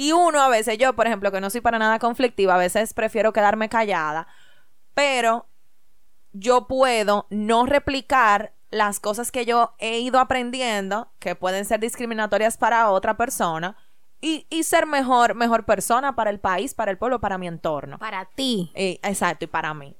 Y 0.00 0.12
uno 0.12 0.40
a 0.40 0.48
veces, 0.48 0.78
yo 0.78 0.94
por 0.94 1.06
ejemplo, 1.06 1.30
que 1.30 1.42
no 1.42 1.50
soy 1.50 1.60
para 1.60 1.78
nada 1.78 1.98
conflictiva, 1.98 2.54
a 2.54 2.58
veces 2.58 2.94
prefiero 2.94 3.34
quedarme 3.34 3.68
callada, 3.68 4.26
pero 4.94 5.46
yo 6.32 6.66
puedo 6.66 7.26
no 7.28 7.66
replicar 7.66 8.54
las 8.70 8.98
cosas 8.98 9.30
que 9.30 9.44
yo 9.44 9.74
he 9.76 9.98
ido 9.98 10.18
aprendiendo, 10.18 11.12
que 11.18 11.34
pueden 11.34 11.66
ser 11.66 11.80
discriminatorias 11.80 12.56
para 12.56 12.88
otra 12.88 13.18
persona, 13.18 13.76
y, 14.22 14.46
ser 14.62 14.86
mejor, 14.86 15.34
mejor 15.34 15.66
persona 15.66 16.16
para 16.16 16.30
el 16.30 16.40
país, 16.40 16.72
para 16.72 16.90
el 16.90 16.96
pueblo, 16.96 17.20
para 17.20 17.36
mi 17.36 17.46
entorno. 17.46 17.98
Para 17.98 18.24
ti. 18.24 18.70
exacto, 18.74 19.44
y 19.44 19.48
para 19.48 19.74
mí. 19.74 19.94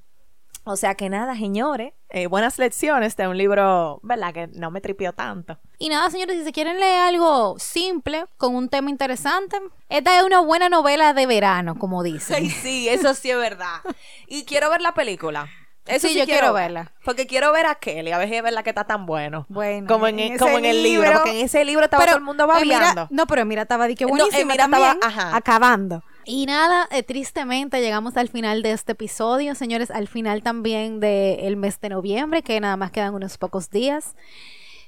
O 0.65 0.77
sea 0.77 0.95
que 0.95 1.09
nada, 1.09 1.35
señores, 1.35 1.95
eh, 2.11 2.27
buenas 2.27 2.59
lecciones 2.59 3.17
de 3.17 3.27
un 3.27 3.37
libro, 3.37 4.01
¿verdad? 4.03 4.35
Que 4.35 4.47
no 4.49 4.71
me 4.71 4.81
tripió 4.81 5.13
tanto. 5.13 5.59
Y 5.79 5.89
nada, 5.89 6.11
señores, 6.11 6.39
si 6.39 6.45
se 6.45 6.53
quieren 6.53 6.79
leer 6.79 7.01
algo 7.01 7.59
simple, 7.59 8.27
con 8.37 8.55
un 8.55 8.69
tema 8.69 8.91
interesante, 8.91 9.57
esta 9.89 10.19
es 10.19 10.25
una 10.25 10.41
buena 10.41 10.69
novela 10.69 11.15
de 11.15 11.27
verano, 11.27 11.79
como 11.79 12.03
dicen. 12.03 12.45
Sí, 12.45 12.51
sí, 12.51 12.89
eso 12.89 13.15
sí 13.15 13.31
es 13.31 13.39
verdad. 13.39 13.81
Y 14.27 14.45
quiero 14.45 14.71
ver 14.71 14.83
la 14.83 14.93
película. 14.93 15.49
Eso 15.87 16.09
sí, 16.09 16.17
yo 16.17 16.25
quiero, 16.25 16.53
verla. 16.53 16.93
Porque 17.05 17.27
quiero 17.27 17.53
ver 17.53 17.67
a 17.67 17.75
Kelly, 17.75 18.13
a 18.13 18.19
ver 18.19 18.29
si 18.29 18.37
es 18.37 18.43
verdad 18.43 18.63
que 18.63 18.71
está 18.71 18.85
tan 18.85 19.07
bueno. 19.07 19.47
Bueno. 19.49 19.87
Como 19.89 20.07
en, 20.07 20.21
e, 20.21 20.39
como 20.39 20.59
en 20.59 20.67
el 20.67 20.83
libro, 20.83 21.11
porque 21.13 21.31
en 21.31 21.45
ese 21.47 21.65
libro 21.65 21.85
estaba 21.85 22.05
todo 22.05 22.17
el 22.17 22.23
mundo 22.23 22.47
babeando. 22.47 23.09
no, 23.11 23.27
pero 23.27 23.45
mira, 23.45 23.63
estaba 23.63 23.89
de 23.89 23.95
que 23.95 24.05
buenísimo 24.05 24.55
no, 24.55 24.63
estaba 24.63 24.97
acabando. 25.33 26.05
Y 26.33 26.47
nada, 26.47 26.87
eh, 26.93 27.03
tristemente 27.03 27.81
llegamos 27.81 28.17
al 28.17 28.29
final 28.29 28.63
de 28.63 28.71
este 28.71 28.93
episodio, 28.93 29.57
señores, 29.57 29.91
al 29.91 30.07
final 30.07 30.45
también 30.45 31.01
del 31.01 31.57
mes 31.57 31.81
de 31.81 31.89
noviembre, 31.89 32.45
que 32.45 32.61
nada 32.61 32.77
más 32.77 32.93
quedan 32.93 33.15
unos 33.15 33.37
pocos 33.37 33.69
días. 33.69 34.15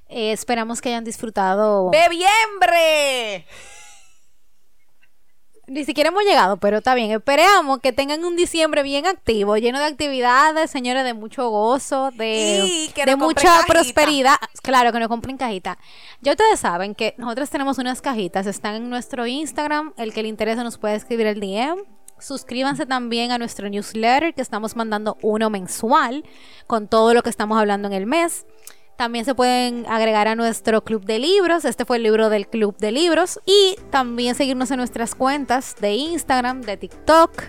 Eh, 0.08 0.30
esperamos 0.30 0.80
que 0.80 0.90
hayan 0.90 1.02
disfrutado. 1.02 1.90
Ni 5.72 5.86
siquiera 5.86 6.10
hemos 6.10 6.22
llegado, 6.24 6.58
pero 6.58 6.78
está 6.78 6.94
bien. 6.94 7.10
Esperamos 7.12 7.78
que 7.80 7.94
tengan 7.94 8.26
un 8.26 8.36
diciembre 8.36 8.82
bien 8.82 9.06
activo, 9.06 9.56
lleno 9.56 9.78
de 9.78 9.86
actividades, 9.86 10.70
señores, 10.70 11.02
de 11.02 11.14
mucho 11.14 11.48
gozo, 11.48 12.10
de, 12.10 12.92
de 12.94 13.16
mucha 13.16 13.62
prosperidad. 13.66 14.36
Claro, 14.62 14.92
que 14.92 14.98
nos 14.98 15.08
compren 15.08 15.38
cajita. 15.38 15.78
Ya 16.20 16.32
ustedes 16.32 16.60
saben 16.60 16.94
que 16.94 17.14
nosotros 17.16 17.48
tenemos 17.48 17.78
unas 17.78 18.02
cajitas, 18.02 18.46
están 18.46 18.74
en 18.74 18.90
nuestro 18.90 19.26
Instagram. 19.26 19.94
El 19.96 20.12
que 20.12 20.22
le 20.22 20.28
interese 20.28 20.62
nos 20.62 20.76
puede 20.76 20.94
escribir 20.96 21.26
el 21.26 21.40
DM. 21.40 21.82
Suscríbanse 22.18 22.84
también 22.84 23.32
a 23.32 23.38
nuestro 23.38 23.70
newsletter, 23.70 24.34
que 24.34 24.42
estamos 24.42 24.76
mandando 24.76 25.16
uno 25.22 25.48
mensual 25.48 26.22
con 26.66 26.86
todo 26.86 27.14
lo 27.14 27.22
que 27.22 27.30
estamos 27.30 27.58
hablando 27.58 27.88
en 27.88 27.94
el 27.94 28.04
mes. 28.04 28.44
También 29.02 29.24
se 29.24 29.34
pueden 29.34 29.84
agregar 29.88 30.28
a 30.28 30.36
nuestro 30.36 30.84
club 30.84 31.04
de 31.04 31.18
libros. 31.18 31.64
Este 31.64 31.84
fue 31.84 31.96
el 31.96 32.04
libro 32.04 32.30
del 32.30 32.46
club 32.46 32.76
de 32.76 32.92
libros. 32.92 33.40
Y 33.46 33.74
también 33.90 34.36
seguirnos 34.36 34.70
en 34.70 34.76
nuestras 34.76 35.16
cuentas 35.16 35.74
de 35.80 35.94
Instagram, 35.94 36.60
de 36.60 36.76
TikTok. 36.76 37.42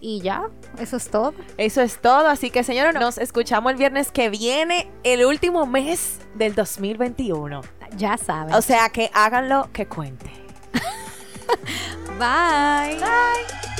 Y 0.00 0.22
ya, 0.22 0.48
eso 0.78 0.96
es 0.96 1.10
todo. 1.10 1.34
Eso 1.58 1.82
es 1.82 2.00
todo. 2.00 2.28
Así 2.28 2.50
que, 2.50 2.64
señores, 2.64 2.94
nos 2.94 3.18
escuchamos 3.18 3.70
el 3.72 3.76
viernes 3.76 4.10
que 4.10 4.30
viene, 4.30 4.90
el 5.04 5.26
último 5.26 5.66
mes 5.66 6.20
del 6.36 6.54
2021. 6.54 7.60
Ya 7.98 8.16
saben. 8.16 8.54
O 8.54 8.62
sea 8.62 8.88
que 8.88 9.10
háganlo 9.12 9.68
que 9.74 9.86
cuente. 9.86 10.30
Bye. 12.18 12.96
Bye. 12.96 13.77